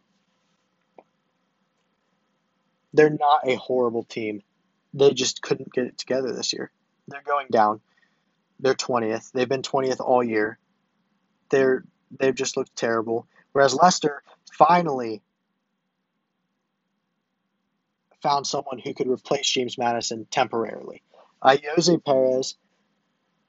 [2.93, 4.41] They're not a horrible team.
[4.93, 6.71] They just couldn't get it together this year.
[7.07, 7.81] They're going down.
[8.59, 9.31] They're 20th.
[9.31, 10.59] They've been 20th all year.
[11.49, 11.83] They're
[12.19, 13.27] they've just looked terrible.
[13.53, 14.23] Whereas Leicester
[14.57, 15.21] finally
[18.21, 21.03] found someone who could replace James Maddison temporarily.
[21.41, 22.55] Uh, Ayoze Perez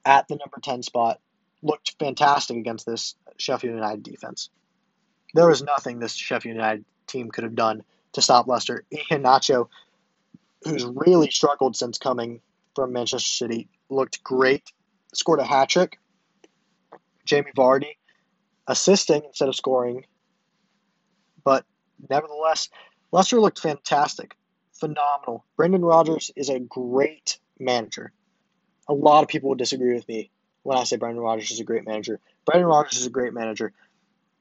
[0.05, 1.21] at the number 10 spot
[1.63, 4.51] looked fantastic against this Sheffield United defense.
[5.33, 8.85] There was nothing this Sheffield United team could have done to stop Leicester.
[8.93, 9.69] Iheanacho,
[10.63, 12.41] who's really struggled since coming
[12.75, 14.73] from Manchester City, looked great,
[15.15, 15.99] scored a hat trick.
[17.25, 17.97] Jamie Vardy
[18.67, 20.05] assisting instead of scoring,
[21.43, 21.65] but
[22.09, 22.69] nevertheless,
[23.13, 24.37] Leicester looked fantastic,
[24.73, 25.45] phenomenal.
[25.57, 28.13] Brendan Rodgers is a great manager.
[28.89, 30.31] A lot of people would disagree with me
[30.63, 32.21] when I say Brendan Rodgers is a great manager.
[32.45, 33.73] Brendan Rodgers is a great manager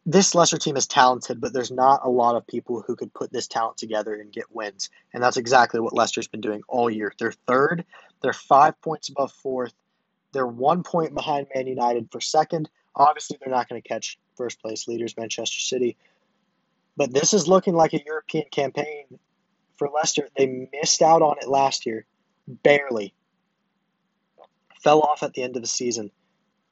[0.06, 3.32] this Leicester team is talented, but there's not a lot of people who could put
[3.32, 4.90] this talent together and get wins.
[5.14, 7.14] And that's exactly what Leicester's been doing all year.
[7.18, 7.86] They're third,
[8.22, 9.74] they're five points above fourth,
[10.34, 12.70] they're one point behind Man United for second.
[12.96, 15.98] Obviously, they're not going to catch first place leaders, Manchester City.
[16.96, 19.20] But this is looking like a European campaign
[19.78, 20.30] for Leicester.
[20.38, 22.06] They missed out on it last year,
[22.48, 23.14] barely.
[24.84, 26.12] Fell off at the end of the season.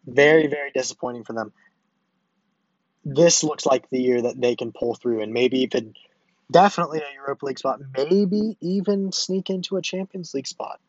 [0.05, 1.53] Very, very disappointing for them
[3.03, 5.93] this looks like the year that they can pull through and maybe even
[6.51, 10.79] definitely a Europa League spot, maybe even sneak into a Champions League spot.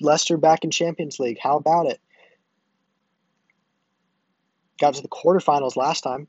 [0.00, 1.38] Leicester back in Champions League.
[1.42, 2.00] How about it?
[4.80, 6.26] Got to the quarterfinals last time.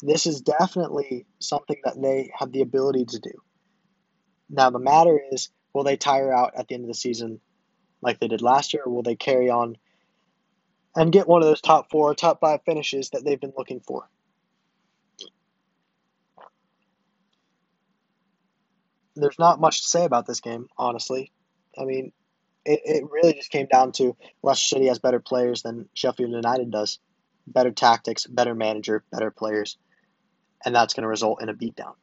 [0.00, 3.32] This is definitely something that they have the ability to do.
[4.48, 7.40] Now, the matter is will they tire out at the end of the season
[8.00, 9.76] like they did last year, or will they carry on
[10.94, 14.08] and get one of those top four, top five finishes that they've been looking for.
[19.16, 21.32] There's not much to say about this game, honestly.
[21.76, 22.12] I mean,
[22.64, 26.70] it, it really just came down to Leicester City has better players than Sheffield United
[26.70, 26.98] does.
[27.52, 29.76] Better tactics, better manager, better players.
[30.64, 31.94] And that's going to result in a beatdown.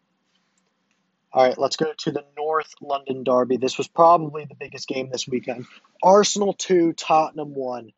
[1.32, 3.58] All right, let's go to the North London Derby.
[3.58, 5.66] This was probably the biggest game this weekend.
[6.02, 7.92] Arsenal 2, Tottenham 1.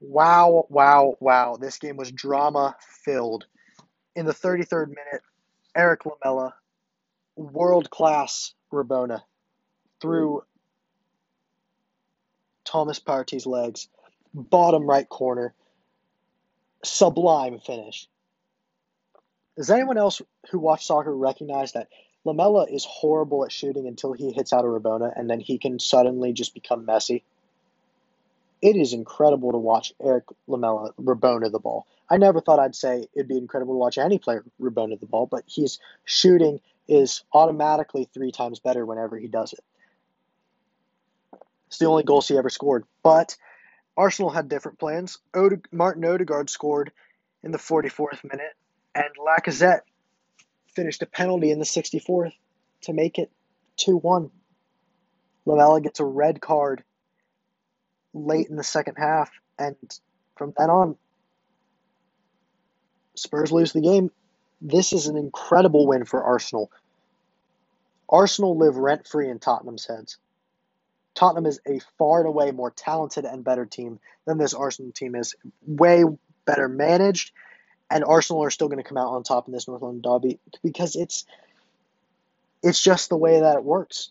[0.00, 1.56] Wow, wow, wow.
[1.60, 3.44] This game was drama filled.
[4.16, 5.22] In the 33rd minute,
[5.76, 6.54] Erik Lamela,
[7.36, 9.20] world class Rabona,
[10.00, 10.42] through
[12.64, 13.88] Thomas Partey's legs,
[14.32, 15.54] bottom right corner,
[16.84, 18.08] sublime finish.
[19.56, 21.88] Does anyone else who watched soccer recognize that
[22.24, 25.78] Lamela is horrible at shooting until he hits out a Rabona and then he can
[25.78, 27.22] suddenly just become Messi?
[28.60, 31.86] it is incredible to watch Erik Lamela Rabona the ball.
[32.10, 35.26] I never thought I'd say it'd be incredible to watch any player Rabona the ball,
[35.26, 39.60] but his shooting is automatically three times better whenever he does it.
[41.68, 42.84] It's the only goals he ever scored.
[43.02, 43.36] But
[43.98, 45.18] Arsenal had different plans.
[45.34, 46.92] Ode- Martin Odegaard scored
[47.42, 48.54] in the 44th minute,
[48.94, 49.80] and Lacazette
[50.68, 52.32] finished a penalty in the 64th
[52.82, 53.32] to make it
[53.78, 54.30] 2 1.
[55.46, 56.84] Lamela gets a red card
[58.14, 59.74] late in the second half, and
[60.36, 60.96] from then on,
[63.16, 64.12] Spurs lose the game.
[64.60, 66.70] This is an incredible win for Arsenal.
[68.08, 70.18] Arsenal live rent free in Tottenham's heads.
[71.18, 75.14] Tottenham is a far and away more talented and better team than this Arsenal team
[75.14, 75.34] is.
[75.66, 76.04] Way
[76.44, 77.32] better managed,
[77.90, 80.38] and Arsenal are still going to come out on top in this North London derby
[80.62, 81.26] because it's
[82.62, 84.10] it's just the way that it works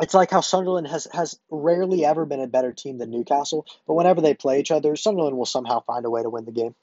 [0.00, 3.94] it's like how Sunderland has has rarely ever been a better team than Newcastle, but
[3.94, 6.74] whenever they play each other, Sunderland will somehow find a way to win the game.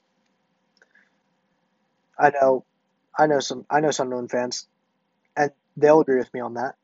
[2.18, 2.64] I know,
[3.18, 4.66] I know some, I know Sunderland fans,
[5.36, 6.76] and they'll agree with me on that.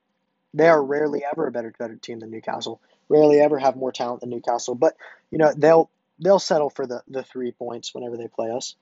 [0.54, 2.80] They are rarely ever a better better team than Newcastle.
[3.08, 4.96] Rarely ever have more talent than Newcastle, but
[5.30, 8.74] you know they'll they'll settle for the the three points whenever they play us.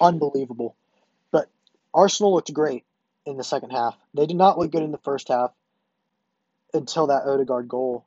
[0.00, 0.76] Unbelievable,
[1.30, 1.48] but
[1.94, 2.84] Arsenal looked great
[3.24, 3.96] in the second half.
[4.14, 5.52] They did not look good in the first half
[6.72, 8.04] until that Odegaard goal.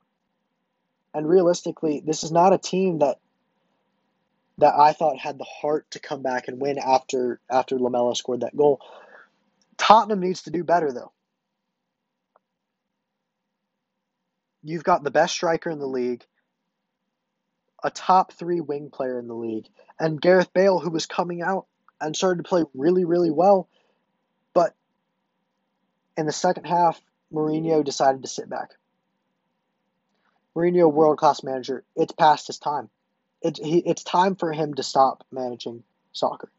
[1.12, 3.18] And realistically, this is not a team that
[4.58, 8.40] that I thought had the heart to come back and win after after Lamela scored
[8.40, 8.80] that goal.
[9.76, 11.12] Tottenham needs to do better though.
[14.62, 16.24] You've got the best striker in the league,
[17.82, 19.66] a top 3 wing player in the league,
[19.98, 21.66] and Gareth Bale who was coming out
[22.00, 23.68] and started to play really really well,
[24.54, 24.74] but
[26.16, 27.00] in the second half
[27.32, 28.70] Mourinho decided to sit back.
[30.54, 32.90] Mourinho, world class manager, it's past his time.
[33.40, 35.82] It, he, it's time for him to stop managing
[36.12, 36.50] soccer.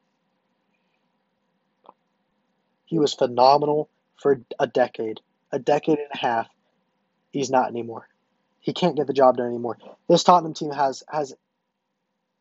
[2.86, 3.89] He was phenomenal
[4.22, 5.20] for a decade,
[5.52, 6.47] a decade and a half.
[7.32, 8.07] He's not anymore.
[8.59, 9.77] He can't get the job done anymore.
[10.07, 11.34] This Tottenham team has has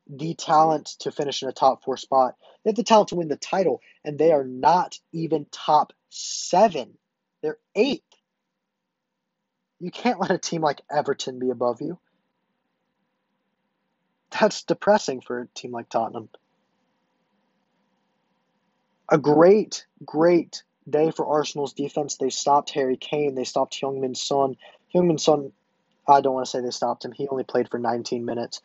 [0.09, 2.34] the talent to finish in a top four spot.
[2.64, 6.99] They have the talent to win the title, and they are not even top seven.
[7.43, 8.03] They're eighth.
[9.78, 11.99] You can't let a team like Everton be above you.
[14.30, 16.28] That's depressing for a team like Tottenham.
[19.09, 22.16] A great, great day for Arsenal's defense.
[22.16, 23.34] They stopped Harry Kane.
[23.34, 24.57] They stopped Heung-min Son.
[24.95, 25.53] Heung-min Son,
[26.07, 27.12] I don't want to say they stopped him.
[27.12, 28.61] He only played for 19 minutes.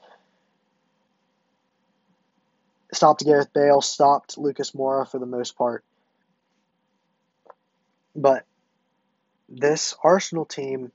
[2.94, 3.82] Stopped Gareth Bale.
[3.82, 5.84] Stopped Lucas Moura for the most part.
[8.16, 8.46] But
[9.50, 10.92] this Arsenal team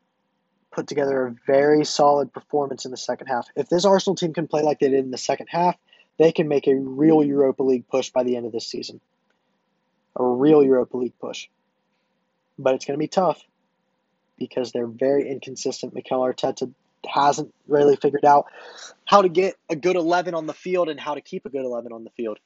[0.73, 3.49] put together a very solid performance in the second half.
[3.55, 5.77] If this Arsenal team can play like they did in the second half,
[6.19, 9.01] they can make a real Europa League push by the end of this season.
[10.17, 11.49] A real Europa League push.
[12.59, 13.43] But it's going to be tough
[14.41, 15.95] because they're very inconsistent.
[15.95, 16.75] Mikel Arteta
[17.09, 18.47] hasn't really figured out
[19.05, 21.65] how to get a good 11 on the field and how to keep a good
[21.65, 22.39] 11 on the field.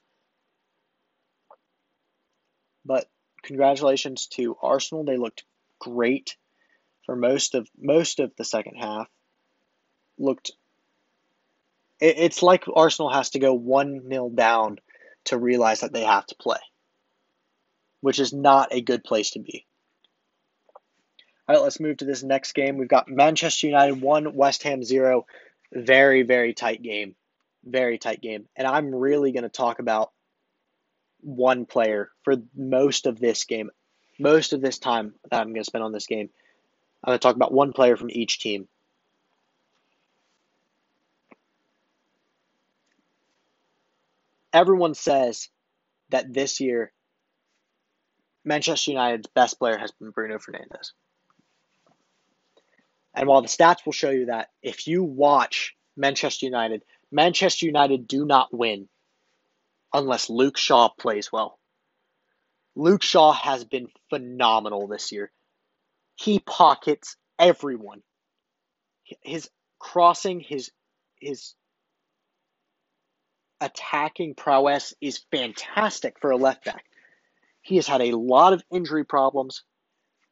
[2.84, 3.07] But
[3.42, 5.05] congratulations to Arsenal.
[5.05, 5.45] They looked
[5.78, 6.36] great
[7.07, 9.09] for most of most of the second half
[10.18, 10.53] looked
[12.01, 14.78] it, it's like Arsenal has to go 1 nil down
[15.26, 16.59] to realize that they have to play,
[18.01, 19.66] which is not a good place to be.
[21.47, 22.78] All right, let's move to this next game.
[22.78, 25.26] We've got Manchester United 1, West Ham 0.
[25.72, 27.14] Very, very tight game.
[27.64, 28.47] Very tight game.
[28.57, 30.11] And I'm really going to talk about
[31.20, 33.70] one player for most of this game,
[34.18, 36.30] most of this time that I'm going to spend on this game.
[37.03, 38.66] I'm going to talk about one player from each team.
[44.51, 45.51] Everyone says
[46.09, 46.92] that this year
[48.45, 50.92] Manchester United's best player has been Bruno Fernandes.
[53.15, 58.09] And while the stats will show you that if you watch Manchester United, Manchester United
[58.09, 58.89] do not win
[59.93, 61.59] unless Luke Shaw plays well.
[62.75, 65.31] Luke Shaw has been phenomenal this year.
[66.17, 68.03] He pockets everyone.
[69.23, 69.49] His
[69.79, 70.73] crossing, his
[71.21, 71.55] his
[73.61, 76.85] attacking prowess is fantastic for a left back.
[77.62, 79.62] He has had a lot of injury problems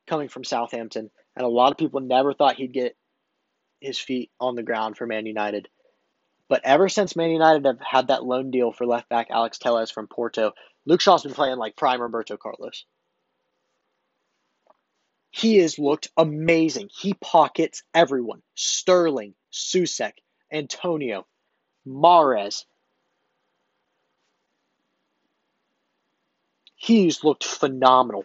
[0.06, 2.96] coming from Southampton, and a lot of people never thought he'd get
[3.80, 5.68] his feet on the ground for Man United.
[6.48, 9.90] But ever since Man United have had that loan deal for left back Alex Telles
[9.90, 10.52] from Porto,
[10.84, 12.84] Luke Shaw's been playing like prime Roberto Carlos.
[15.30, 16.90] He has looked amazing.
[16.94, 18.42] He pockets everyone.
[18.54, 20.12] Sterling, Soucek,
[20.52, 21.26] Antonio,
[21.86, 22.66] Mahrez.
[26.76, 28.24] He's looked phenomenal.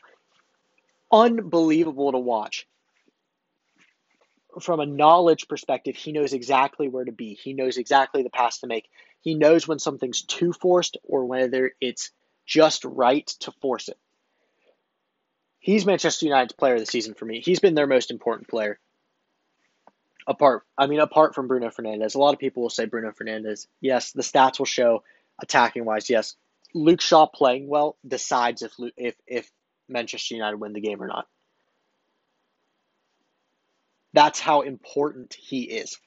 [1.10, 2.68] Unbelievable to watch.
[4.62, 7.34] From a knowledge perspective, he knows exactly where to be.
[7.34, 8.90] He knows exactly the pass to make.
[9.22, 12.12] He knows when something's too forced or whether it's
[12.46, 13.98] just right to force it.
[15.60, 17.42] He's Manchester United's player of the season for me.
[17.42, 18.80] He's been their most important player.
[20.26, 23.68] Apart, I mean, apart from Bruno Fernandes, a lot of people will say Bruno Fernandes.
[23.82, 25.04] Yes, the stats will show
[25.42, 26.10] attacking wise.
[26.10, 26.36] Yes,
[26.74, 29.52] Luke Shaw playing well decides if if if
[29.88, 31.28] Manchester United win the game or not.
[34.14, 35.98] That's how important he is.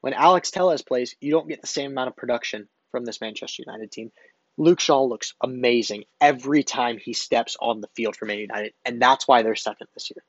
[0.00, 3.64] When Alex Telles plays, you don't get the same amount of production from this Manchester
[3.66, 4.12] United team.
[4.56, 9.02] Luke Shaw looks amazing every time he steps on the field for Man United, and
[9.02, 10.22] that's why they're second this year.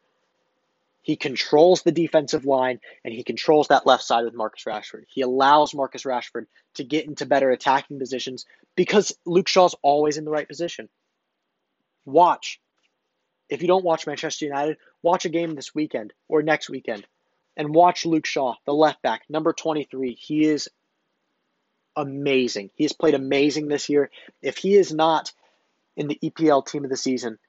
[1.07, 5.03] He controls the defensive line and he controls that left side with Marcus Rashford.
[5.07, 8.45] He allows Marcus Rashford to get into better attacking positions
[8.75, 10.89] because Luke Shaw's always in the right position.
[12.03, 12.59] Watch.
[13.47, 17.07] If you don't watch Manchester United, watch a game this weekend or next weekend
[17.55, 20.17] and watch Luke Shaw, the left back, number 23.
[20.19, 20.69] He is
[21.95, 22.71] amazing.
[22.75, 24.11] He has played amazing this year.
[24.41, 25.31] If he is not
[25.95, 27.39] in the EPL team of the season,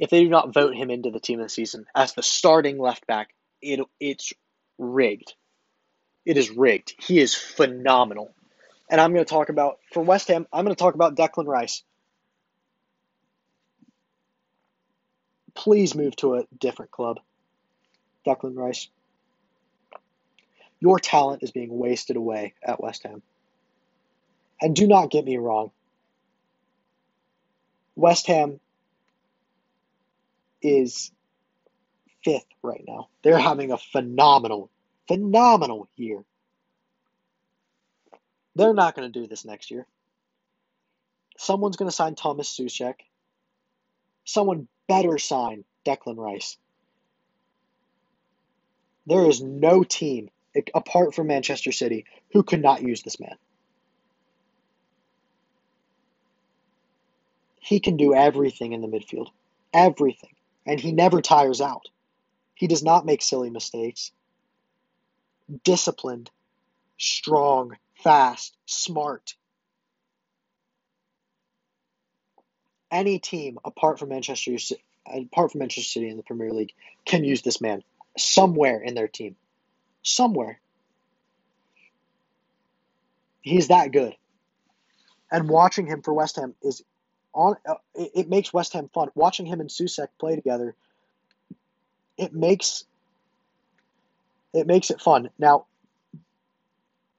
[0.00, 2.78] if they do not vote him into the team of the season as the starting
[2.78, 3.28] left back,
[3.62, 4.32] it it's
[4.78, 5.32] rigged.
[6.26, 6.92] It is rigged.
[6.98, 8.34] He is phenomenal.
[8.90, 11.46] And I'm going to talk about for West Ham, I'm going to talk about Declan
[11.46, 11.84] Rice.
[15.54, 17.18] Please move to a different club.
[18.26, 18.88] Declan Rice.
[20.80, 23.22] Your talent is being wasted away at West Ham.
[24.60, 25.70] And do not get me wrong.
[27.96, 28.60] West Ham
[30.62, 31.10] is
[32.24, 33.08] fifth right now.
[33.22, 34.70] They're having a phenomenal,
[35.06, 36.24] phenomenal year.
[38.54, 39.86] They're not going to do this next year.
[41.36, 42.94] Someone's going to sign Thomas Soucek.
[44.24, 46.56] Someone better sign Declan Rice.
[49.06, 50.30] There is no team
[50.74, 53.36] apart from Manchester City who could not use this man.
[57.60, 59.28] He can do everything in the midfield.
[59.72, 60.34] Everything.
[60.66, 61.88] And he never tires out.
[62.54, 64.10] He does not make silly mistakes.
[65.64, 66.30] Disciplined,
[66.98, 69.34] strong, fast, smart.
[72.90, 74.56] Any team apart from Manchester
[75.06, 76.72] apart from Manchester City in the Premier League
[77.04, 77.82] can use this man
[78.16, 79.36] somewhere in their team.
[80.02, 80.60] Somewhere.
[83.40, 84.14] He's that good.
[85.30, 86.82] And watching him for West Ham is
[87.34, 89.08] on uh, it, it, makes West Ham fun.
[89.14, 90.74] Watching him and Soucek play together,
[92.16, 92.84] it makes
[94.54, 95.30] it makes it fun.
[95.38, 95.66] Now,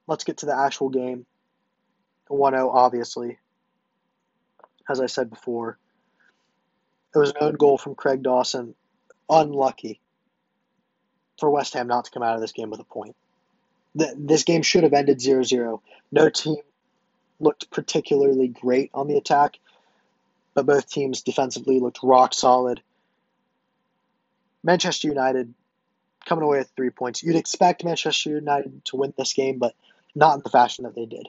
[0.06, 1.26] let's get to the actual game.
[2.28, 3.38] 1-0 obviously.
[4.90, 5.78] As I said before,
[7.14, 8.74] it was an own goal from Craig Dawson.
[9.28, 10.00] Unlucky
[11.38, 13.16] for West Ham not to come out of this game with a point.
[13.94, 15.82] This game should have ended 0 0.
[16.12, 16.56] No team
[17.38, 19.56] looked particularly great on the attack
[20.54, 22.82] but both teams defensively looked rock solid.
[24.62, 25.54] Manchester United
[26.26, 27.22] coming away with three points.
[27.22, 29.74] You'd expect Manchester United to win this game, but
[30.14, 31.28] not in the fashion that they did.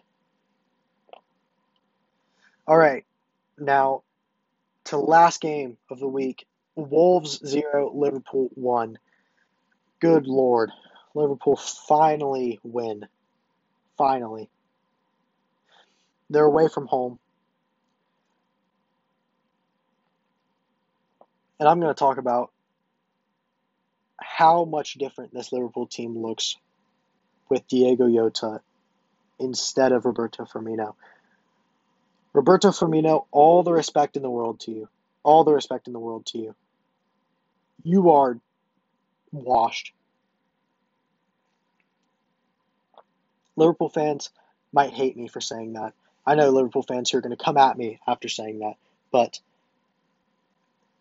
[2.67, 3.05] All right,
[3.61, 4.03] now
[4.85, 6.45] to last game of the week
[6.75, 8.97] Wolves 0, Liverpool 1.
[9.99, 10.71] Good Lord.
[11.13, 13.07] Liverpool finally win.
[13.97, 14.49] Finally.
[16.29, 17.19] They're away from home.
[21.59, 22.51] And I'm going to talk about
[24.17, 26.55] how much different this Liverpool team looks
[27.49, 28.61] with Diego Yota
[29.39, 30.95] instead of Roberto Firmino.
[32.33, 34.89] Roberto Firmino, all the respect in the world to you.
[35.23, 36.55] All the respect in the world to you.
[37.83, 38.39] You are
[39.31, 39.93] washed.
[43.55, 44.29] Liverpool fans
[44.73, 45.93] might hate me for saying that.
[46.25, 48.75] I know Liverpool fans who are going to come at me after saying that,
[49.11, 49.39] but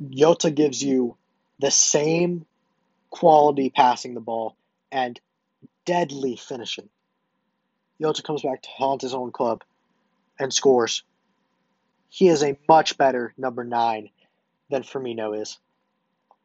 [0.02, 1.16] Yota gives you
[1.58, 2.46] the same
[3.10, 4.56] quality passing the ball
[4.90, 5.20] and
[5.84, 6.88] deadly finishing.
[8.00, 9.62] Yota comes back to haunt his own club
[10.38, 11.02] and scores.
[12.10, 14.10] He is a much better number nine
[14.68, 15.58] than Firmino is.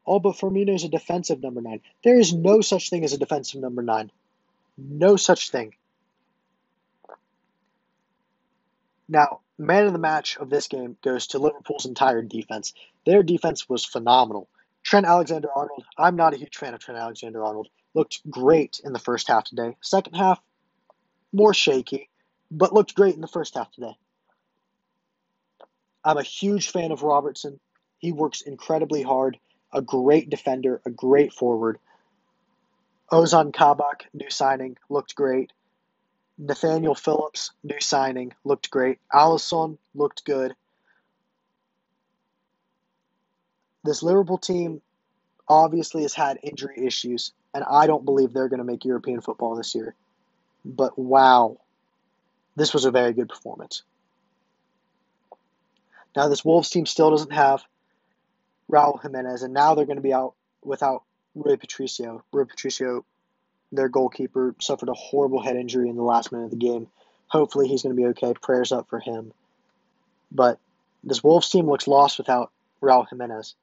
[0.06, 1.80] Oh, but Firmino is a defensive number nine.
[2.04, 4.12] There is no such thing as a defensive number nine.
[4.78, 5.74] No such thing.
[9.08, 12.72] Now, man of the match of this game goes to Liverpool's entire defense.
[13.04, 14.48] Their defense was phenomenal.
[14.84, 18.92] Trent Alexander Arnold, I'm not a huge fan of Trent Alexander Arnold, looked great in
[18.92, 19.76] the first half today.
[19.80, 20.40] Second half,
[21.32, 22.08] more shaky,
[22.52, 23.96] but looked great in the first half today.
[26.06, 27.58] I'm a huge fan of Robertson.
[27.98, 29.38] He works incredibly hard,
[29.72, 31.78] a great defender, a great forward.
[33.10, 35.52] Ozan Kabak, new signing, looked great.
[36.38, 39.00] Nathaniel Phillips, new signing, looked great.
[39.12, 40.54] Alisson looked good.
[43.82, 44.82] This Liverpool team
[45.48, 49.56] obviously has had injury issues, and I don't believe they're going to make European football
[49.56, 49.96] this year.
[50.64, 51.58] But wow,
[52.54, 53.82] this was a very good performance.
[56.16, 57.62] Now, this Wolves team still doesn't have
[58.70, 61.02] Raul Jimenez, and now they're going to be out without
[61.34, 62.24] Rui Patricio.
[62.32, 63.04] Rui Patricio
[63.72, 66.86] their goalkeeper suffered a horrible head injury in the last minute of the game.
[67.28, 68.32] Hopefully, he's going to be okay.
[68.40, 69.32] Prayers up for him.
[70.32, 70.58] But
[71.04, 72.50] this Wolves team looks lost without
[72.82, 73.54] Raul Jimenez.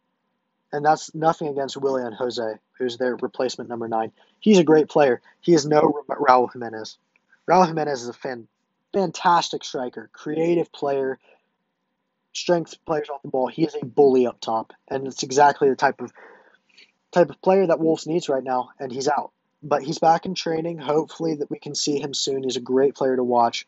[0.71, 4.11] And that's nothing against Willian José, who's their replacement number nine.
[4.39, 5.21] He's a great player.
[5.41, 6.97] He is no Raul Jimenez.
[7.47, 8.47] Raul Jimenez is a fan,
[8.91, 11.19] fantastic striker, creative player,
[12.33, 13.47] strength players off the ball.
[13.47, 16.11] He is a bully up top, and it's exactly the type of
[17.11, 18.71] type of player that Wolves needs right now.
[18.79, 19.31] And he's out
[19.63, 20.77] but he's back in training.
[20.77, 22.43] Hopefully that we can see him soon.
[22.43, 23.65] He's a great player to watch.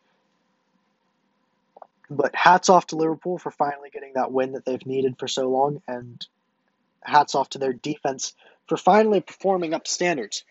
[2.10, 5.50] But hats off to Liverpool for finally getting that win that they've needed for so
[5.50, 6.24] long, and
[7.02, 8.34] hats off to their defense
[8.68, 10.44] for finally performing up standards.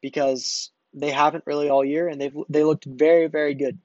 [0.00, 3.78] Because they haven't really all year, and they've they looked very very good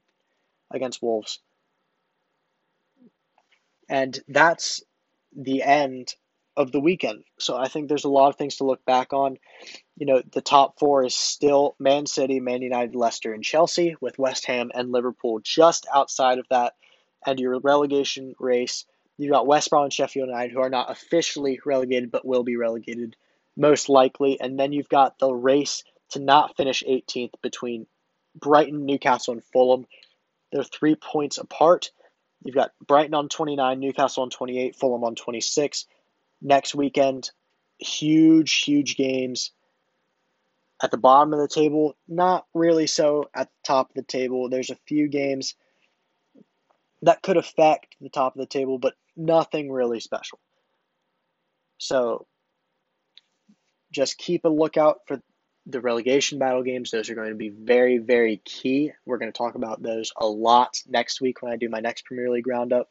[0.70, 1.40] against Wolves.
[3.92, 4.82] And that's
[5.36, 6.12] the end
[6.56, 7.22] of the weekend.
[7.38, 9.38] So I think there's a lot of things to look back on.
[9.96, 14.18] You know, the top four is still Man City, Man United, Leicester, and Chelsea, with
[14.18, 16.72] West Ham and Liverpool just outside of that.
[17.24, 18.84] And your relegation race
[19.18, 22.56] You've got West Brom and Sheffield United, who are not officially relegated but will be
[22.56, 23.16] relegated
[23.56, 24.40] most likely.
[24.40, 27.86] And then you've got the race to not finish 18th between
[28.34, 29.86] Brighton, Newcastle, and Fulham.
[30.50, 31.90] They're three points apart.
[32.44, 35.86] You've got Brighton on 29, Newcastle on 28, Fulham on 26.
[36.40, 37.30] Next weekend,
[37.78, 39.52] huge, huge games.
[40.82, 44.48] At the bottom of the table, not really so at the top of the table.
[44.48, 45.54] There's a few games
[47.02, 50.40] that could affect the top of the table, but nothing really special.
[51.78, 52.26] So
[53.92, 55.20] just keep a lookout for
[55.66, 56.90] the relegation battle games.
[56.90, 58.92] Those are going to be very, very key.
[59.06, 62.04] We're going to talk about those a lot next week when I do my next
[62.04, 62.90] Premier League roundup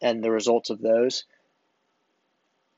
[0.00, 1.24] and the results of those.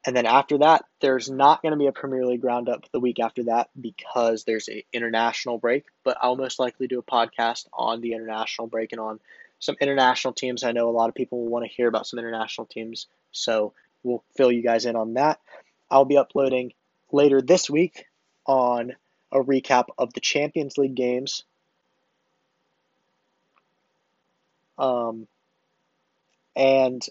[0.06, 3.18] And then after that, there's not going to be a Premier League roundup the week
[3.18, 5.84] after that because there's an international break.
[6.04, 9.18] But I'll most likely do a podcast on the international break and on
[9.58, 10.62] some international teams.
[10.62, 13.72] I know a lot of people will want to hear about some international teams, so
[14.04, 15.40] we'll fill you guys in on that.
[15.90, 16.72] I'll be uploading
[17.10, 18.06] later this week
[18.46, 18.94] on
[19.32, 21.44] a recap of the Champions League games.
[24.78, 25.26] Um,
[26.54, 27.04] and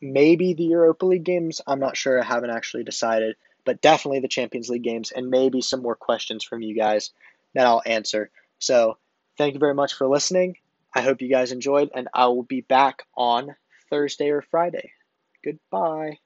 [0.00, 1.60] maybe the Europa League games.
[1.66, 2.20] I'm not sure.
[2.20, 6.44] I haven't actually decided, but definitely the Champions League games, and maybe some more questions
[6.44, 7.10] from you guys
[7.54, 8.30] that I'll answer.
[8.58, 8.98] So,
[9.38, 10.56] thank you very much for listening.
[10.94, 13.54] I hope you guys enjoyed, and I will be back on
[13.88, 14.92] Thursday or Friday.
[15.44, 16.18] Goodbye.